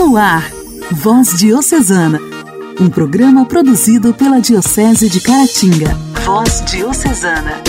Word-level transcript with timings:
No 0.00 0.16
ar, 0.16 0.50
Voz 0.92 1.38
Diocesana, 1.38 2.18
um 2.80 2.88
programa 2.88 3.44
produzido 3.44 4.14
pela 4.14 4.40
Diocese 4.40 5.10
de 5.10 5.20
Caratinga. 5.20 5.94
Voz 6.24 6.64
Diocesana. 6.64 7.62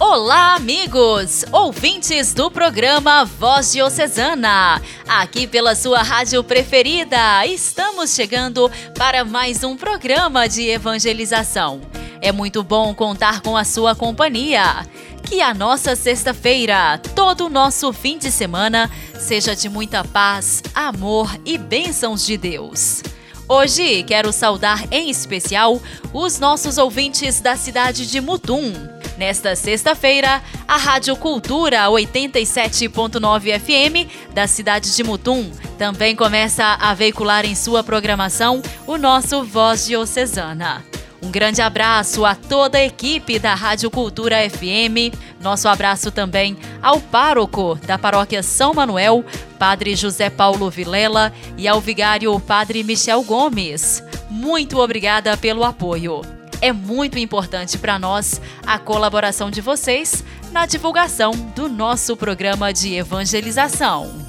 Olá, 0.00 0.54
amigos, 0.54 1.44
ouvintes 1.52 2.32
do 2.32 2.50
programa 2.50 3.22
Voz 3.26 3.70
Diocesana. 3.72 4.80
Aqui 5.06 5.46
pela 5.46 5.74
sua 5.74 6.00
rádio 6.02 6.42
preferida, 6.42 7.44
estamos 7.44 8.14
chegando 8.14 8.70
para 8.96 9.26
mais 9.26 9.62
um 9.62 9.76
programa 9.76 10.48
de 10.48 10.70
evangelização. 10.70 11.82
É 12.22 12.32
muito 12.32 12.62
bom 12.62 12.94
contar 12.94 13.42
com 13.42 13.54
a 13.54 13.64
sua 13.64 13.94
companhia. 13.94 14.86
Que 15.26 15.40
a 15.40 15.54
nossa 15.54 15.96
sexta-feira, 15.96 17.00
todo 17.14 17.46
o 17.46 17.50
nosso 17.50 17.92
fim 17.92 18.18
de 18.18 18.30
semana, 18.30 18.90
seja 19.18 19.56
de 19.56 19.68
muita 19.68 20.04
paz, 20.04 20.62
amor 20.74 21.34
e 21.46 21.56
bênçãos 21.56 22.24
de 22.24 22.36
Deus. 22.36 23.02
Hoje 23.48 24.02
quero 24.02 24.32
saudar 24.32 24.84
em 24.92 25.08
especial 25.10 25.80
os 26.12 26.38
nossos 26.38 26.76
ouvintes 26.76 27.40
da 27.40 27.56
cidade 27.56 28.06
de 28.06 28.20
Mutum. 28.20 28.72
Nesta 29.16 29.56
sexta-feira, 29.56 30.42
a 30.68 30.76
Rádio 30.76 31.16
Cultura 31.16 31.86
87.9 31.86 33.58
FM 33.58 34.32
da 34.34 34.46
cidade 34.46 34.94
de 34.94 35.02
Mutum 35.02 35.50
também 35.78 36.14
começa 36.14 36.64
a 36.80 36.92
veicular 36.94 37.46
em 37.46 37.54
sua 37.54 37.82
programação 37.82 38.60
o 38.86 38.98
nosso 38.98 39.42
Voz 39.42 39.86
Diocesana. 39.86 40.84
Um 41.24 41.30
grande 41.30 41.62
abraço 41.62 42.22
a 42.26 42.34
toda 42.34 42.76
a 42.76 42.84
equipe 42.84 43.38
da 43.38 43.54
Rádio 43.54 43.90
Cultura 43.90 44.36
FM. 44.50 45.16
Nosso 45.40 45.66
abraço 45.68 46.10
também 46.10 46.54
ao 46.82 47.00
pároco 47.00 47.78
da 47.86 47.96
paróquia 47.96 48.42
São 48.42 48.74
Manuel, 48.74 49.24
Padre 49.58 49.96
José 49.96 50.28
Paulo 50.28 50.68
Vilela, 50.68 51.32
e 51.56 51.66
ao 51.66 51.80
vigário 51.80 52.38
Padre 52.40 52.84
Michel 52.84 53.22
Gomes. 53.22 54.04
Muito 54.28 54.78
obrigada 54.78 55.34
pelo 55.34 55.64
apoio. 55.64 56.20
É 56.60 56.74
muito 56.74 57.18
importante 57.18 57.78
para 57.78 57.98
nós 57.98 58.38
a 58.66 58.78
colaboração 58.78 59.50
de 59.50 59.62
vocês 59.62 60.22
na 60.52 60.66
divulgação 60.66 61.32
do 61.56 61.70
nosso 61.70 62.18
programa 62.18 62.70
de 62.70 62.94
evangelização. 62.94 64.23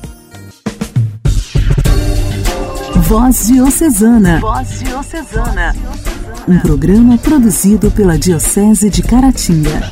Voz 3.08 3.48
Diocesana. 3.48 4.40
Voz 4.40 4.80
Diocesana 4.80 5.76
um 6.48 6.60
programa 6.60 7.18
produzido 7.18 7.90
pela 7.90 8.18
Diocese 8.18 8.90
de 8.90 9.02
Caratinga. 9.02 9.92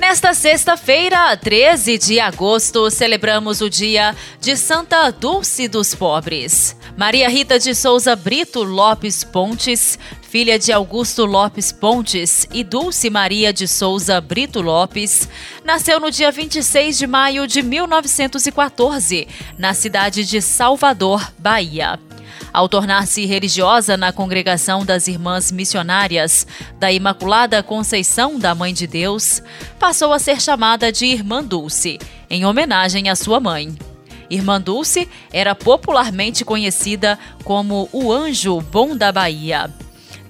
Nesta 0.00 0.34
sexta-feira, 0.34 1.36
13 1.36 1.98
de 1.98 2.20
agosto, 2.20 2.90
celebramos 2.90 3.60
o 3.60 3.68
dia 3.68 4.14
de 4.40 4.56
Santa 4.56 5.10
Dulce 5.10 5.68
dos 5.68 5.94
Pobres. 5.94 6.76
Maria 6.96 7.28
Rita 7.28 7.58
de 7.58 7.74
Souza 7.74 8.14
Brito 8.14 8.62
Lopes 8.62 9.24
Pontes, 9.24 9.98
filha 10.32 10.58
de 10.58 10.72
Augusto 10.72 11.26
Lopes 11.26 11.70
Pontes 11.72 12.48
e 12.54 12.64
Dulce 12.64 13.10
Maria 13.10 13.52
de 13.52 13.68
Souza 13.68 14.18
Brito 14.18 14.62
Lopes, 14.62 15.28
nasceu 15.62 16.00
no 16.00 16.10
dia 16.10 16.32
26 16.32 16.96
de 16.96 17.06
maio 17.06 17.46
de 17.46 17.60
1914, 17.60 19.28
na 19.58 19.74
cidade 19.74 20.24
de 20.24 20.40
Salvador, 20.40 21.30
Bahia. 21.38 22.00
Ao 22.50 22.66
tornar-se 22.66 23.26
religiosa 23.26 23.94
na 23.98 24.10
congregação 24.10 24.86
das 24.86 25.06
Irmãs 25.06 25.52
Missionárias 25.52 26.46
da 26.78 26.90
Imaculada 26.90 27.62
Conceição 27.62 28.38
da 28.38 28.54
Mãe 28.54 28.72
de 28.72 28.86
Deus, 28.86 29.42
passou 29.78 30.14
a 30.14 30.18
ser 30.18 30.40
chamada 30.40 30.90
de 30.90 31.04
Irmã 31.04 31.44
Dulce, 31.44 31.98
em 32.30 32.46
homenagem 32.46 33.10
à 33.10 33.14
sua 33.14 33.38
mãe. 33.38 33.76
Irmã 34.30 34.58
Dulce 34.58 35.06
era 35.30 35.54
popularmente 35.54 36.42
conhecida 36.42 37.18
como 37.44 37.86
o 37.92 38.10
Anjo 38.10 38.62
Bom 38.62 38.96
da 38.96 39.12
Bahia. 39.12 39.70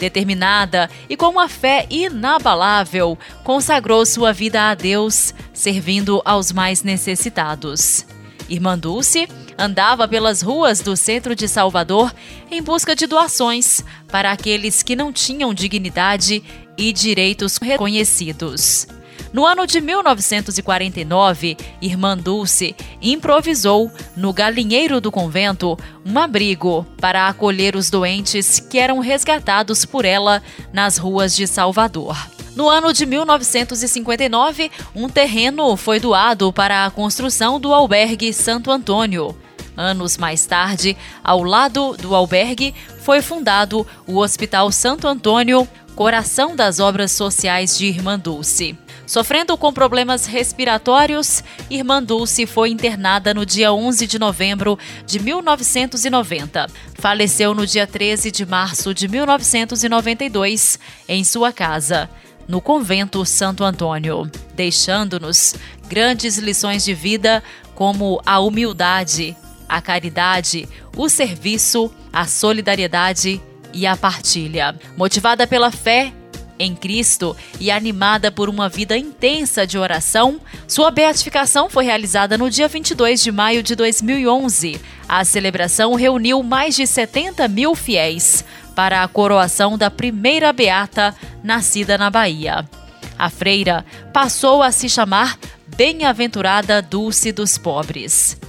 Determinada 0.02 0.90
e 1.08 1.16
com 1.16 1.28
uma 1.28 1.48
fé 1.48 1.86
inabalável, 1.88 3.16
consagrou 3.44 4.04
sua 4.04 4.32
vida 4.32 4.68
a 4.68 4.74
Deus, 4.74 5.32
servindo 5.52 6.20
aos 6.24 6.50
mais 6.50 6.82
necessitados. 6.82 8.04
Irmã 8.48 8.76
Dulce 8.76 9.28
andava 9.56 10.08
pelas 10.08 10.42
ruas 10.42 10.80
do 10.80 10.96
centro 10.96 11.36
de 11.36 11.46
Salvador 11.46 12.12
em 12.50 12.60
busca 12.60 12.96
de 12.96 13.06
doações 13.06 13.84
para 14.08 14.32
aqueles 14.32 14.82
que 14.82 14.96
não 14.96 15.12
tinham 15.12 15.54
dignidade 15.54 16.42
e 16.76 16.92
direitos 16.92 17.58
reconhecidos. 17.58 18.88
No 19.32 19.47
ano 19.47 19.66
de 19.66 19.81
1949, 19.81 21.56
Irmã 21.81 22.19
Dulce 22.19 22.76
improvisou, 23.00 23.91
no 24.15 24.31
galinheiro 24.31 25.00
do 25.00 25.10
convento, 25.10 25.78
um 26.04 26.19
abrigo 26.19 26.87
para 27.00 27.26
acolher 27.26 27.75
os 27.75 27.88
doentes 27.88 28.60
que 28.60 28.78
eram 28.78 28.98
resgatados 28.98 29.87
por 29.87 30.04
ela 30.04 30.42
nas 30.71 30.98
ruas 30.98 31.34
de 31.34 31.47
Salvador. 31.47 32.15
No 32.54 32.69
ano 32.69 32.92
de 32.92 33.06
1959, 33.06 34.71
um 34.94 35.09
terreno 35.09 35.75
foi 35.78 35.98
doado 35.98 36.53
para 36.53 36.84
a 36.84 36.91
construção 36.91 37.59
do 37.59 37.72
albergue 37.72 38.34
Santo 38.34 38.71
Antônio. 38.71 39.34
Anos 39.75 40.19
mais 40.19 40.44
tarde, 40.44 40.94
ao 41.25 41.42
lado 41.42 41.97
do 41.97 42.15
albergue, 42.15 42.75
foi 43.00 43.22
fundado 43.22 43.87
o 44.06 44.19
Hospital 44.19 44.71
Santo 44.71 45.09
Antônio, 45.09 45.66
coração 45.97 46.54
das 46.54 46.78
obras 46.78 47.12
sociais 47.12 47.78
de 47.78 47.87
Irmã 47.87 48.19
Dulce. 48.19 48.76
Sofrendo 49.06 49.56
com 49.56 49.72
problemas 49.72 50.26
respiratórios, 50.26 51.42
Irmã 51.68 52.02
Dulce 52.02 52.46
foi 52.46 52.70
internada 52.70 53.34
no 53.34 53.44
dia 53.44 53.72
11 53.72 54.06
de 54.06 54.18
novembro 54.18 54.78
de 55.06 55.18
1990. 55.18 56.66
Faleceu 56.94 57.54
no 57.54 57.66
dia 57.66 57.86
13 57.86 58.30
de 58.30 58.46
março 58.46 58.94
de 58.94 59.08
1992, 59.08 60.78
em 61.08 61.24
sua 61.24 61.52
casa 61.52 62.08
no 62.48 62.60
convento 62.60 63.24
Santo 63.24 63.64
Antônio, 63.64 64.30
deixando-nos 64.54 65.54
grandes 65.88 66.38
lições 66.38 66.84
de 66.84 66.94
vida 66.94 67.42
como 67.74 68.20
a 68.26 68.41
humildade, 68.41 69.36
a 69.68 69.80
caridade, 69.80 70.68
o 70.96 71.08
serviço, 71.08 71.91
a 72.12 72.26
solidariedade 72.26 73.41
e 73.72 73.86
a 73.86 73.96
partilha. 73.96 74.78
Motivada 74.96 75.46
pela 75.46 75.70
fé 75.70 76.12
em 76.62 76.74
Cristo 76.74 77.36
e 77.60 77.70
animada 77.70 78.30
por 78.30 78.48
uma 78.48 78.68
vida 78.68 78.96
intensa 78.96 79.66
de 79.66 79.78
oração, 79.78 80.40
sua 80.66 80.90
beatificação 80.90 81.68
foi 81.68 81.84
realizada 81.84 82.38
no 82.38 82.48
dia 82.48 82.68
22 82.68 83.22
de 83.22 83.32
maio 83.32 83.62
de 83.62 83.74
2011. 83.74 84.80
A 85.08 85.24
celebração 85.24 85.94
reuniu 85.94 86.42
mais 86.42 86.74
de 86.76 86.86
70 86.86 87.46
mil 87.48 87.74
fiéis 87.74 88.44
para 88.74 89.02
a 89.02 89.08
coroação 89.08 89.76
da 89.76 89.90
primeira 89.90 90.52
beata 90.52 91.14
nascida 91.42 91.98
na 91.98 92.08
Bahia. 92.08 92.64
A 93.18 93.28
freira 93.28 93.84
passou 94.12 94.62
a 94.62 94.72
se 94.72 94.88
chamar 94.88 95.38
Bem-aventurada 95.76 96.82
Dulce 96.82 97.32
dos 97.32 97.56
Pobres 97.58 98.41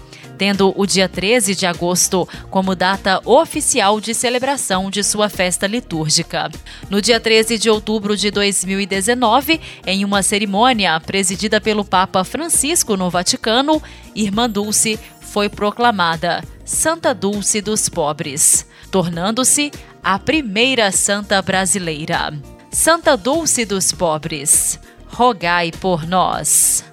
tendo 0.44 0.74
o 0.76 0.86
dia 0.86 1.08
13 1.08 1.56
de 1.56 1.66
agosto 1.66 2.28
como 2.50 2.76
data 2.76 3.22
oficial 3.24 4.02
de 4.02 4.14
celebração 4.14 4.90
de 4.90 5.02
sua 5.02 5.30
festa 5.30 5.68
litúrgica. 5.68 6.52
No 6.90 7.02
dia 7.02 7.18
13 7.18 7.58
de 7.58 7.70
outubro 7.70 8.18
de 8.18 8.30
2019, 8.30 9.62
em 9.88 10.04
uma 10.04 10.22
cerimônia 10.22 11.00
presidida 11.00 11.62
pelo 11.62 11.86
Papa 11.86 12.26
Francisco 12.26 12.98
no 12.98 13.10
Vaticano, 13.10 13.82
Irmã 14.14 14.50
Dulce 14.50 15.00
foi 15.22 15.48
proclamada 15.48 16.44
Santa 16.66 17.14
Dulce 17.14 17.62
dos 17.62 17.88
Pobres, 17.88 18.68
tornando-se 18.92 19.72
a 20.04 20.20
primeira 20.20 20.92
santa 20.92 21.42
brasileira. 21.42 22.34
Santa 22.70 23.16
Dulce 23.16 23.64
dos 23.64 23.94
Pobres, 23.94 24.78
rogai 25.08 25.72
por 25.72 26.06
nós. 26.06 26.84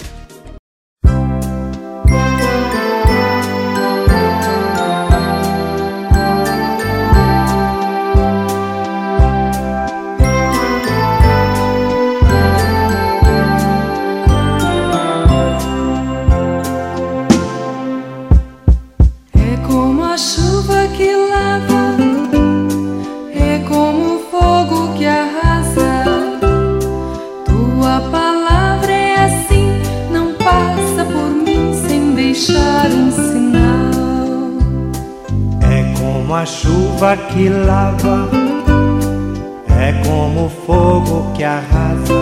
chuva 37.00 37.16
que 37.16 37.48
lava, 37.48 38.28
é 39.80 39.92
como 40.06 40.50
fogo 40.66 41.32
que 41.34 41.42
arrasa. 41.42 42.12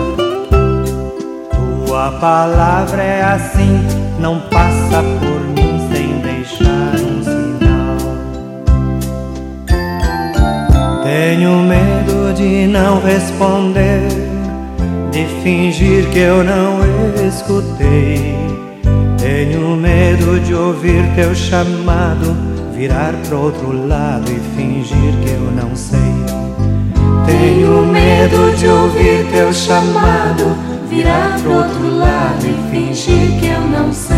Tua 1.85 2.11
palavra 2.13 3.03
é 3.03 3.21
assim, 3.21 3.85
não 4.19 4.39
passa 4.39 5.03
por 5.19 5.41
mim 5.49 5.85
sem 5.91 6.21
deixar 6.21 6.95
um 6.95 7.21
sinal. 7.21 7.97
Tenho 11.03 11.57
medo 11.59 12.33
de 12.33 12.65
não 12.67 13.01
responder, 13.01 14.07
de 15.11 15.25
fingir 15.43 16.09
que 16.09 16.19
eu 16.19 16.41
não 16.41 16.79
escutei. 17.27 18.37
Tenho 19.17 19.75
medo 19.75 20.39
de 20.39 20.53
ouvir 20.53 21.03
teu 21.15 21.35
chamado 21.35 21.78
virar 22.79 23.13
pro 23.27 23.41
outro 23.41 23.87
lado 23.89 24.31
e 24.31 24.39
fingir 24.55 25.13
que 25.21 25.31
eu 25.31 25.51
não 25.51 25.75
sei. 25.75 25.99
Tenho 27.25 27.85
medo 27.85 28.55
de 28.55 28.67
ouvir 28.67 29.29
teu 29.29 29.51
chamado, 29.51 30.55
virar 30.89 31.37
pro 31.41 31.55
outro 31.55 31.97
lado 31.97 32.45
e 32.45 32.71
fingir 32.71 33.37
que 33.37 33.47
eu 33.47 33.59
não 33.59 33.91
sei. 33.91 34.17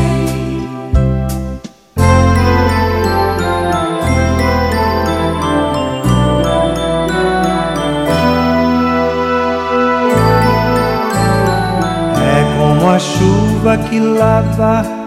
a 12.94 13.00
chuva 13.00 13.78
que 13.78 14.02
lava, 14.02 15.01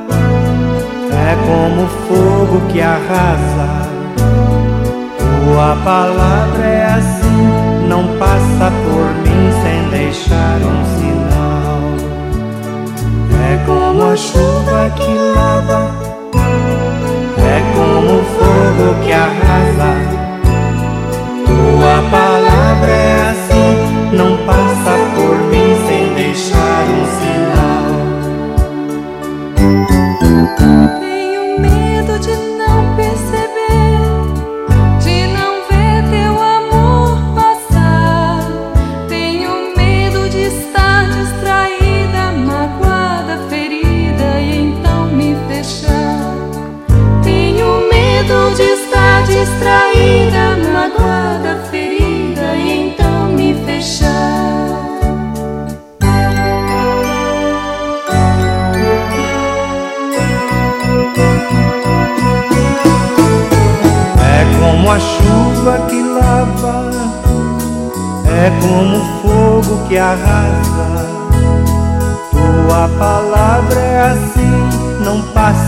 é 1.35 1.47
como 1.47 1.89
fogo 2.07 2.61
que 2.69 2.81
arrasa. 2.81 3.89
Tua 5.19 5.77
palavra 5.85 6.65
é 6.65 6.85
assim, 6.87 7.89
não 7.89 8.07
passa 8.19 8.71
por 8.85 9.07
mim 9.23 9.51
sem 9.63 9.91
deixar 9.91 10.59
um 10.63 10.85
sinal. 10.97 11.83
É 13.51 13.57
como 13.67 14.11
a 14.11 14.17
chuva 14.17 14.91
que 14.97 15.13
lava, 15.35 15.91
é 17.39 17.61
como 17.75 18.23
fogo 18.37 18.95
que 19.05 19.13
arrasa. 19.13 19.93
Tua 21.47 22.11
palavra 22.11 22.91
é 22.91 23.24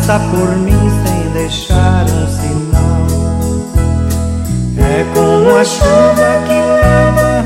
passa 0.06 0.20
por 0.31 0.56
mim 0.58 0.88
sem 1.05 1.32
deixar 1.32 2.05
um 2.05 2.29
sinal. 2.29 3.06
É 4.79 5.05
como 5.12 5.56
a 5.56 5.64
chuva 5.64 6.43
que 6.47 6.61
lava, 6.81 7.44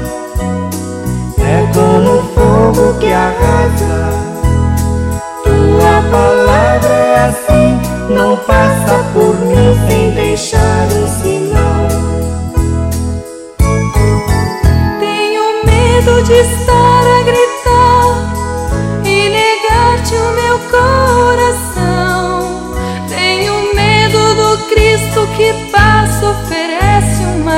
é 1.38 1.66
como 1.72 2.18
o 2.18 2.22
fogo 2.34 2.98
que 2.98 3.10
arrasa. 3.10 4.10
Tua 5.42 6.02
palavra 6.10 6.92
é 6.92 7.28
assim, 7.28 7.80
não 8.14 8.36
passa 8.36 9.04
por 9.14 9.34
mim 9.40 9.74
sem 9.88 10.10
deixar 10.10 10.86
um 10.92 11.06
sinal. 11.22 11.88
Tenho 14.98 15.64
medo 15.64 16.22
de 16.24 16.34
estar 16.34 16.89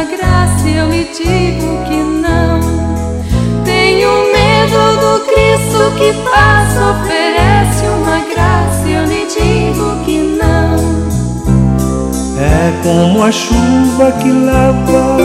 graça 0.04 0.69
eu 0.69 0.88
lhe 0.88 1.04
digo 1.04 1.84
que 1.84 1.96
não. 1.96 2.60
Tenho 3.64 4.10
medo 4.32 4.96
do 5.00 5.20
Cristo 5.26 5.93
que 5.96 6.12
passa, 6.31 6.90
oferece 6.90 7.87
uma 7.87 8.19
graça 8.32 8.88
eu 8.88 9.04
lhe 9.04 9.26
digo 9.26 10.04
que 10.04 10.19
não. 10.19 10.76
É 12.38 12.72
como 12.82 13.22
a 13.22 13.31
chuva 13.31 14.12
que 14.20 14.31
lava, 14.31 15.16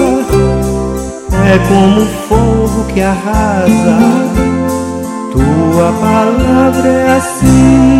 é 1.45 1.57
como 1.68 2.01
o 2.01 2.06
fogo 2.27 2.85
que 2.94 3.01
arrasa. 3.01 3.97
Tua 5.31 5.91
palavra 6.00 6.88
é 6.88 7.18
assim. 7.18 7.96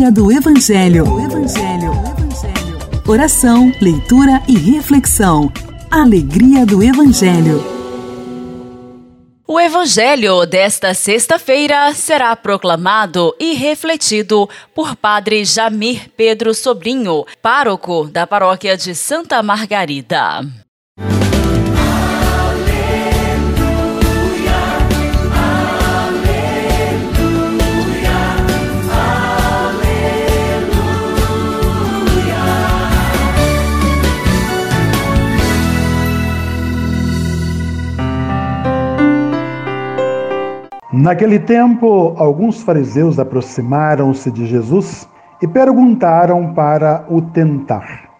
Alegria 0.00 0.10
do 0.10 0.32
Evangelho. 0.32 1.04
Evangelho. 1.20 1.92
Oração, 3.06 3.70
leitura 3.80 4.42
e 4.48 4.56
reflexão. 4.56 5.52
Alegria 5.90 6.64
do 6.64 6.82
Evangelho. 6.82 7.62
O 9.46 9.60
Evangelho 9.60 10.46
desta 10.46 10.94
sexta-feira 10.94 11.92
será 11.92 12.34
proclamado 12.34 13.34
e 13.38 13.52
refletido 13.52 14.48
por 14.74 14.96
Padre 14.96 15.44
Jamir 15.44 16.08
Pedro 16.16 16.54
Sobrinho, 16.54 17.26
pároco 17.42 18.04
da 18.04 18.26
paróquia 18.26 18.76
de 18.76 18.94
Santa 18.94 19.42
Margarida. 19.42 20.46
Naquele 41.00 41.38
tempo, 41.38 42.12
alguns 42.18 42.62
fariseus 42.62 43.18
aproximaram-se 43.18 44.30
de 44.30 44.44
Jesus 44.44 45.08
e 45.40 45.48
perguntaram 45.48 46.52
para 46.52 47.06
o 47.08 47.22
tentar: 47.22 48.10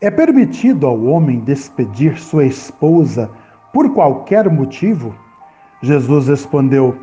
É 0.00 0.10
permitido 0.10 0.86
ao 0.86 0.98
homem 1.04 1.40
despedir 1.40 2.18
sua 2.18 2.46
esposa 2.46 3.30
por 3.70 3.92
qualquer 3.92 4.48
motivo? 4.48 5.14
Jesus 5.82 6.28
respondeu: 6.28 6.96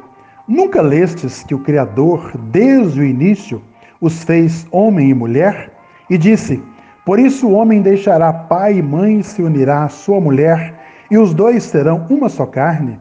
Nunca 0.47 0.81
lestes 0.81 1.43
que 1.43 1.53
o 1.53 1.59
Criador, 1.59 2.35
desde 2.49 3.01
o 3.01 3.05
início, 3.05 3.61
os 4.01 4.23
fez 4.23 4.65
homem 4.71 5.11
e 5.11 5.13
mulher? 5.13 5.73
E 6.09 6.17
disse: 6.17 6.59
Por 7.05 7.19
isso 7.19 7.47
o 7.47 7.53
homem 7.53 7.83
deixará 7.83 8.33
pai 8.33 8.79
e 8.79 8.81
mãe 8.81 9.21
se 9.21 9.43
unirá 9.43 9.83
à 9.83 9.89
sua 9.89 10.19
mulher, 10.19 10.73
e 11.11 11.19
os 11.19 11.35
dois 11.35 11.61
serão 11.65 12.07
uma 12.09 12.29
só 12.29 12.47
carne? 12.47 12.99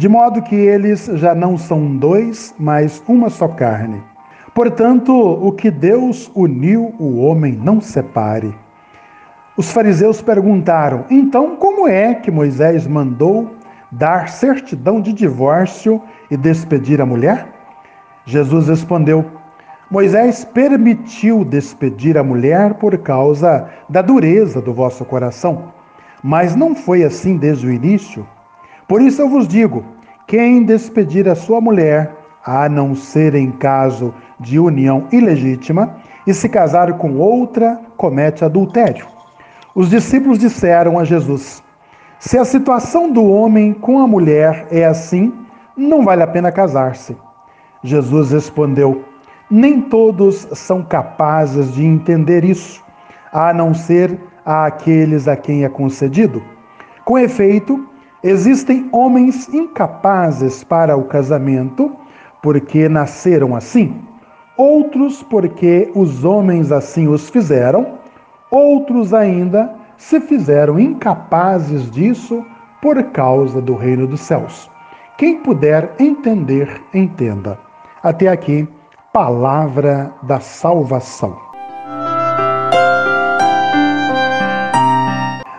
De 0.00 0.08
modo 0.08 0.40
que 0.40 0.56
eles 0.56 1.10
já 1.16 1.34
não 1.34 1.58
são 1.58 1.94
dois, 1.94 2.54
mas 2.58 3.02
uma 3.06 3.28
só 3.28 3.46
carne. 3.46 4.02
Portanto, 4.54 5.12
o 5.12 5.52
que 5.52 5.70
Deus 5.70 6.32
uniu, 6.34 6.94
o 6.98 7.18
homem 7.18 7.52
não 7.52 7.82
separe. 7.82 8.54
Os 9.58 9.70
fariseus 9.70 10.22
perguntaram: 10.22 11.04
então, 11.10 11.54
como 11.56 11.86
é 11.86 12.14
que 12.14 12.30
Moisés 12.30 12.86
mandou 12.86 13.50
dar 13.92 14.30
certidão 14.30 15.02
de 15.02 15.12
divórcio 15.12 16.00
e 16.30 16.36
despedir 16.36 16.98
a 17.02 17.04
mulher? 17.04 17.46
Jesus 18.24 18.68
respondeu: 18.68 19.22
Moisés 19.90 20.46
permitiu 20.46 21.44
despedir 21.44 22.16
a 22.16 22.24
mulher 22.24 22.72
por 22.72 22.96
causa 22.96 23.68
da 23.86 24.00
dureza 24.00 24.62
do 24.62 24.72
vosso 24.72 25.04
coração, 25.04 25.74
mas 26.22 26.56
não 26.56 26.74
foi 26.74 27.04
assim 27.04 27.36
desde 27.36 27.66
o 27.66 27.70
início. 27.70 28.26
Por 28.90 29.00
isso 29.00 29.22
eu 29.22 29.28
vos 29.28 29.46
digo: 29.46 29.84
quem 30.26 30.64
despedir 30.64 31.28
a 31.28 31.36
sua 31.36 31.60
mulher, 31.60 32.12
a 32.44 32.68
não 32.68 32.92
ser 32.92 33.36
em 33.36 33.52
caso 33.52 34.12
de 34.40 34.58
união 34.58 35.06
ilegítima, 35.12 35.98
e 36.26 36.34
se 36.34 36.48
casar 36.48 36.92
com 36.94 37.16
outra, 37.16 37.80
comete 37.96 38.44
adultério. 38.44 39.06
Os 39.76 39.88
discípulos 39.88 40.40
disseram 40.40 40.98
a 40.98 41.04
Jesus: 41.04 41.62
Se 42.18 42.36
a 42.36 42.44
situação 42.44 43.12
do 43.12 43.24
homem 43.24 43.72
com 43.72 44.00
a 44.00 44.08
mulher 44.08 44.66
é 44.72 44.84
assim, 44.84 45.32
não 45.76 46.04
vale 46.04 46.24
a 46.24 46.26
pena 46.26 46.50
casar-se. 46.50 47.16
Jesus 47.84 48.32
respondeu: 48.32 49.04
Nem 49.48 49.82
todos 49.82 50.48
são 50.52 50.82
capazes 50.82 51.72
de 51.74 51.86
entender 51.86 52.44
isso, 52.44 52.82
a 53.32 53.54
não 53.54 53.72
ser 53.72 54.18
àqueles 54.44 55.28
a 55.28 55.36
quem 55.36 55.62
é 55.62 55.68
concedido. 55.68 56.42
Com 57.04 57.16
efeito, 57.16 57.88
existem 58.22 58.88
homens 58.92 59.48
incapazes 59.52 60.62
para 60.62 60.96
o 60.96 61.04
casamento 61.04 61.92
porque 62.42 62.88
nasceram 62.88 63.54
assim, 63.54 64.02
outros 64.56 65.22
porque 65.22 65.90
os 65.94 66.24
homens 66.24 66.72
assim 66.72 67.08
os 67.08 67.28
fizeram, 67.28 67.98
outros 68.50 69.12
ainda 69.14 69.74
se 69.96 70.20
fizeram 70.20 70.78
incapazes 70.78 71.90
disso 71.90 72.44
por 72.80 73.02
causa 73.04 73.60
do 73.60 73.74
reino 73.74 74.06
dos 74.06 74.20
céus. 74.20 74.70
Quem 75.18 75.36
puder 75.38 75.94
entender, 75.98 76.80
entenda. 76.94 77.58
Até 78.02 78.28
aqui, 78.28 78.66
palavra 79.12 80.10
da 80.22 80.40
salvação. 80.40 81.36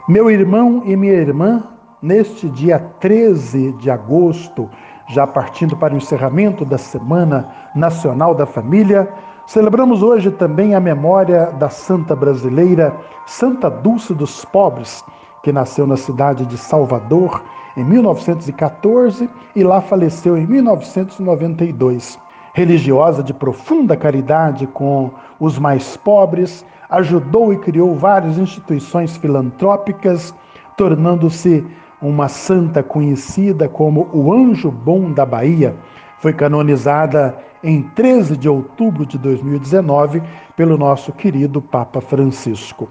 Meu 0.10 0.32
irmão 0.32 0.82
e 0.86 0.96
minha 0.96 1.14
irmã, 1.14 1.64
neste 2.02 2.50
dia 2.50 2.80
13 3.00 3.74
de 3.74 3.92
agosto, 3.92 4.70
já 5.10 5.28
partindo 5.28 5.78
para 5.78 5.94
o 5.94 5.98
encerramento 5.98 6.66
da 6.66 6.78
Semana 6.78 7.52
Nacional 7.76 8.34
da 8.34 8.46
Família, 8.46 9.08
celebramos 9.46 10.02
hoje 10.02 10.32
também 10.32 10.74
a 10.74 10.80
memória 10.80 11.48
da 11.60 11.70
santa 11.70 12.16
brasileira 12.16 12.96
Santa 13.28 13.70
Dulce 13.70 14.14
dos 14.14 14.44
Pobres, 14.46 15.04
que 15.44 15.52
nasceu 15.52 15.86
na 15.86 15.98
cidade 15.98 16.46
de 16.46 16.58
Salvador 16.58 17.44
em 17.78 17.84
1914 17.84 19.30
e 19.56 19.64
lá 19.64 19.82
faleceu 19.82 20.38
em 20.38 20.46
1992. 20.46 22.20
Religiosa 22.54 23.24
de 23.24 23.34
profunda 23.34 23.96
caridade 23.96 24.68
com 24.68 25.12
os 25.40 25.58
mais 25.58 25.96
pobres, 25.98 26.66
ajudou 26.90 27.54
e 27.54 27.58
criou 27.58 27.96
várias 27.96 28.38
instituições 28.38 29.16
filantrópicas, 29.16 30.36
tornando-se 30.76 31.66
uma 32.02 32.28
santa 32.28 32.82
conhecida 32.82 33.70
como 33.70 34.10
o 34.12 34.34
Anjo 34.34 34.72
Bom 34.72 35.12
da 35.12 35.26
Bahia. 35.26 35.76
Foi 36.20 36.34
canonizada 36.34 37.38
em 37.64 37.82
13 37.82 38.38
de 38.38 38.50
outubro 38.50 39.06
de 39.06 39.18
2019 39.18 40.22
pelo 40.56 40.78
nosso 40.78 41.12
querido 41.12 41.62
Papa 41.62 42.02
Francisco. 42.02 42.90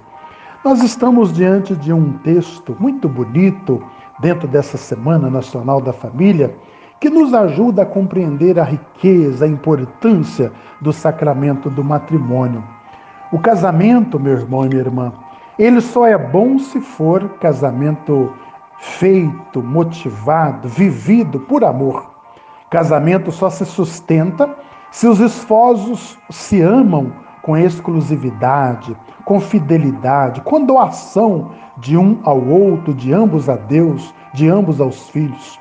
Nós 0.64 0.82
estamos 0.82 1.32
diante 1.32 1.74
de 1.74 1.92
um 1.92 2.12
texto 2.18 2.76
muito 2.78 3.08
bonito 3.08 3.82
dentro 4.20 4.46
dessa 4.46 4.76
Semana 4.76 5.30
Nacional 5.30 5.80
da 5.80 5.92
Família, 5.92 6.54
que 7.00 7.08
nos 7.08 7.32
ajuda 7.32 7.82
a 7.82 7.86
compreender 7.86 8.60
a 8.60 8.64
riqueza, 8.64 9.46
a 9.46 9.48
importância 9.48 10.52
do 10.80 10.92
sacramento 10.92 11.70
do 11.70 11.82
matrimônio. 11.82 12.62
O 13.32 13.38
casamento, 13.38 14.20
meu 14.20 14.34
irmão 14.34 14.66
e 14.66 14.68
minha 14.68 14.82
irmã, 14.82 15.12
ele 15.58 15.80
só 15.80 16.06
é 16.06 16.18
bom 16.18 16.58
se 16.58 16.80
for 16.80 17.26
casamento 17.40 18.34
feito, 18.80 19.62
motivado, 19.62 20.68
vivido 20.68 21.38
por 21.38 21.62
amor. 21.62 22.10
Casamento 22.70 23.30
só 23.30 23.50
se 23.50 23.64
sustenta 23.66 24.56
se 24.90 25.06
os 25.06 25.20
esposos 25.20 26.18
se 26.30 26.60
amam 26.62 27.12
com 27.42 27.56
exclusividade, 27.56 28.96
com 29.24 29.38
fidelidade, 29.38 30.40
com 30.40 30.64
doação 30.64 31.52
de 31.76 31.96
um 31.96 32.18
ao 32.24 32.42
outro, 32.42 32.94
de 32.94 33.12
ambos 33.12 33.48
a 33.48 33.56
Deus, 33.56 34.14
de 34.32 34.48
ambos 34.48 34.80
aos 34.80 35.08
filhos. 35.10 35.58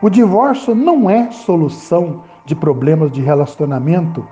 O 0.00 0.08
divórcio 0.08 0.74
não 0.74 1.08
é 1.08 1.30
solução 1.30 2.22
de 2.44 2.54
problemas 2.54 3.12
de 3.12 3.20
relacionamento. 3.20 4.26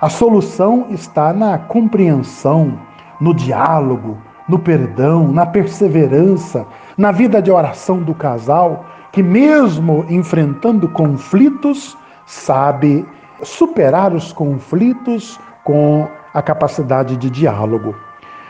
A 0.00 0.08
solução 0.08 0.86
está 0.90 1.32
na 1.32 1.58
compreensão, 1.58 2.78
no 3.20 3.34
diálogo, 3.34 4.18
no 4.48 4.58
perdão, 4.58 5.28
na 5.28 5.46
perseverança, 5.46 6.66
na 6.96 7.12
vida 7.12 7.40
de 7.40 7.50
oração 7.50 8.02
do 8.02 8.14
casal, 8.14 8.84
que 9.12 9.22
mesmo 9.22 10.04
enfrentando 10.08 10.88
conflitos, 10.88 11.96
sabe 12.26 13.06
superar 13.42 14.12
os 14.12 14.32
conflitos 14.32 15.38
com 15.64 16.08
a 16.32 16.40
capacidade 16.40 17.16
de 17.16 17.28
diálogo. 17.28 17.94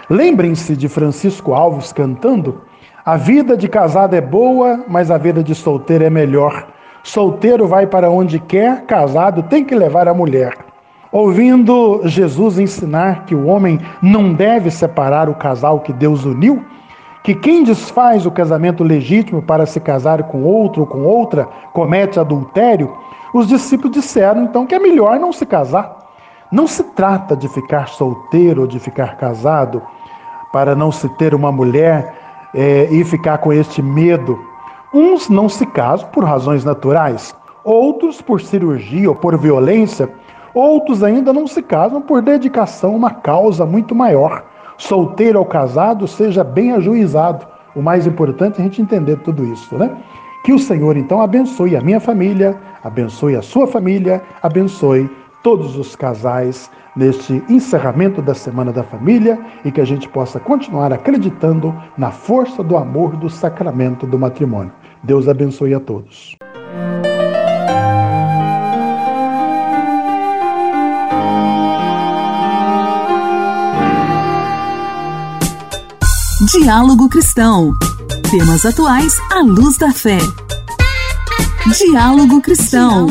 Lembrem-se 0.09 0.77
de 0.77 0.89
Francisco 0.89 1.53
Alves 1.53 1.93
cantando: 1.93 2.63
A 3.05 3.17
vida 3.17 3.57
de 3.57 3.69
casado 3.69 4.15
é 4.15 4.21
boa, 4.21 4.85
mas 4.89 5.11
a 5.11 5.19
vida 5.19 5.43
de 5.43 5.55
solteiro 5.55 6.05
é 6.05 6.11
melhor. 6.11 6.69
Solteiro 7.03 7.67
vai 7.67 7.87
para 7.87 8.11
onde 8.11 8.39
quer, 8.39 8.85
casado 8.87 9.43
tem 9.43 9.65
que 9.65 9.75
levar 9.75 10.07
a 10.07 10.15
mulher. 10.15 10.55
Ouvindo 11.13 12.01
Jesus 12.05 12.59
ensinar 12.59 13.27
que 13.27 13.35
o 13.35 13.45
homem 13.45 13.79
não 14.01 14.33
deve 14.33 14.71
separar 14.71 15.29
o 15.29 15.35
casal 15.35 15.81
que 15.81 15.93
Deus 15.93 16.25
uniu, 16.25 16.65
que 17.23 17.35
quem 17.35 17.63
desfaz 17.63 18.25
o 18.25 18.31
casamento 18.31 18.83
legítimo 18.83 19.43
para 19.43 19.67
se 19.67 19.79
casar 19.79 20.23
com 20.23 20.43
outro 20.43 20.81
ou 20.81 20.87
com 20.87 21.03
outra 21.03 21.47
comete 21.75 22.19
adultério, 22.19 22.97
os 23.35 23.47
discípulos 23.47 23.93
disseram 23.93 24.45
então 24.45 24.67
que 24.67 24.75
é 24.75 24.79
melhor 24.79 25.21
não 25.21 25.35
se 25.35 25.45
casar. 25.45 25.99
Não 26.51 26.67
se 26.67 26.83
trata 26.95 27.37
de 27.37 27.47
ficar 27.47 27.89
solteiro 27.89 28.63
ou 28.63 28.67
de 28.67 28.79
ficar 28.79 29.17
casado 29.19 29.83
para 30.51 30.75
não 30.75 30.91
se 30.91 31.09
ter 31.11 31.35
uma 31.35 31.53
mulher 31.53 32.15
é, 32.55 32.89
e 32.91 33.05
ficar 33.05 33.37
com 33.39 33.53
este 33.53 33.83
medo. 33.83 34.39
Uns 34.95 35.29
não 35.29 35.47
se 35.47 35.67
casam 35.67 36.09
por 36.09 36.25
razões 36.25 36.65
naturais, 36.65 37.35
outros 37.65 38.21
por 38.21 38.41
cirurgia 38.41 39.09
ou 39.09 39.15
por 39.15 39.37
violência, 39.39 40.11
outros 40.55 41.03
ainda 41.03 41.33
não 41.33 41.47
se 41.47 41.63
casam 41.63 42.01
por 42.01 42.23
dedicação 42.23 42.93
a 42.93 42.97
uma 42.97 43.11
causa 43.11 43.65
muito 43.65 43.95
maior. 43.95 44.45
Solteiro 44.79 45.39
ou 45.39 45.45
casado, 45.45 46.07
seja 46.09 46.43
bem 46.43 46.73
ajuizado. 46.73 47.47
O 47.75 47.83
mais 47.83 48.07
importante 48.07 48.59
é 48.59 48.61
a 48.61 48.65
gente 48.65 48.83
entender 48.83 49.17
tudo 49.19 49.45
isso, 49.45 49.77
né? 49.77 49.91
Que 50.45 50.53
o 50.53 50.59
Senhor 50.59 50.97
então 50.97 51.23
abençoe 51.23 51.77
a 51.77 51.81
minha 51.81 52.01
família, 52.01 52.59
abençoe 52.83 53.37
a 53.37 53.43
sua 53.43 53.67
família, 53.67 54.23
abençoe 54.43 55.09
todos 55.43 55.77
os 55.77 55.95
casais 55.95 56.71
neste 56.97 57.43
encerramento 57.49 58.21
da 58.21 58.35
Semana 58.35 58.73
da 58.73 58.83
Família 58.83 59.39
e 59.65 59.71
que 59.71 59.81
a 59.81 59.85
gente 59.85 60.09
possa 60.09 60.39
continuar 60.39 60.93
acreditando 60.93 61.75
na 61.97 62.11
força 62.11 62.63
do 62.63 62.77
amor 62.77 63.17
do 63.17 63.31
sacramento 63.31 64.07
do 64.07 64.19
matrimônio. 64.19 64.73
Deus 65.03 65.29
abençoe 65.29 65.75
a 65.75 65.81
todos. 65.81 66.37
Diálogo 76.51 77.09
Cristão. 77.09 77.73
Temas 78.29 78.67
atuais 78.67 79.17
à 79.31 79.43
luz 79.43 79.79
da 79.79 79.93
fé. 79.93 80.19
Diálogo 81.79 82.41
Cristão. 82.41 83.07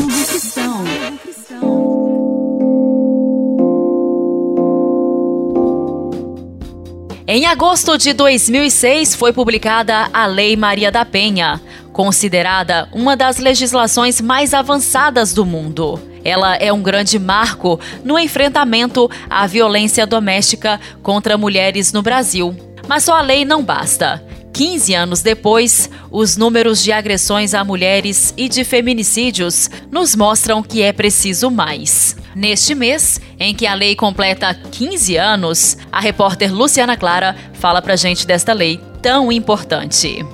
Em 7.26 7.46
agosto 7.46 7.96
de 7.96 8.12
2006 8.12 9.14
foi 9.14 9.32
publicada 9.32 10.10
a 10.12 10.26
Lei 10.26 10.54
Maria 10.54 10.92
da 10.92 11.06
Penha, 11.06 11.58
considerada 11.90 12.86
uma 12.92 13.16
das 13.16 13.38
legislações 13.38 14.20
mais 14.20 14.52
avançadas 14.52 15.32
do 15.32 15.46
mundo. 15.46 15.98
Ela 16.22 16.56
é 16.56 16.70
um 16.70 16.82
grande 16.82 17.18
marco 17.18 17.80
no 18.04 18.18
enfrentamento 18.18 19.10
à 19.30 19.46
violência 19.46 20.06
doméstica 20.06 20.78
contra 21.02 21.38
mulheres 21.38 21.94
no 21.94 22.02
Brasil. 22.02 22.71
Mas 22.88 23.04
só 23.04 23.16
a 23.16 23.22
lei 23.22 23.44
não 23.44 23.62
basta. 23.62 24.22
15 24.52 24.94
anos 24.94 25.22
depois, 25.22 25.88
os 26.10 26.36
números 26.36 26.82
de 26.82 26.92
agressões 26.92 27.54
a 27.54 27.64
mulheres 27.64 28.34
e 28.36 28.48
de 28.48 28.64
feminicídios 28.64 29.70
nos 29.90 30.14
mostram 30.14 30.62
que 30.62 30.82
é 30.82 30.92
preciso 30.92 31.50
mais. 31.50 32.14
Neste 32.34 32.74
mês, 32.74 33.20
em 33.38 33.54
que 33.54 33.66
a 33.66 33.74
lei 33.74 33.96
completa 33.96 34.54
15 34.54 35.16
anos, 35.16 35.76
a 35.90 36.00
repórter 36.00 36.52
Luciana 36.54 36.96
Clara 36.96 37.34
fala 37.54 37.80
pra 37.80 37.96
gente 37.96 38.26
desta 38.26 38.52
lei 38.52 38.78
tão 39.00 39.32
importante. 39.32 40.24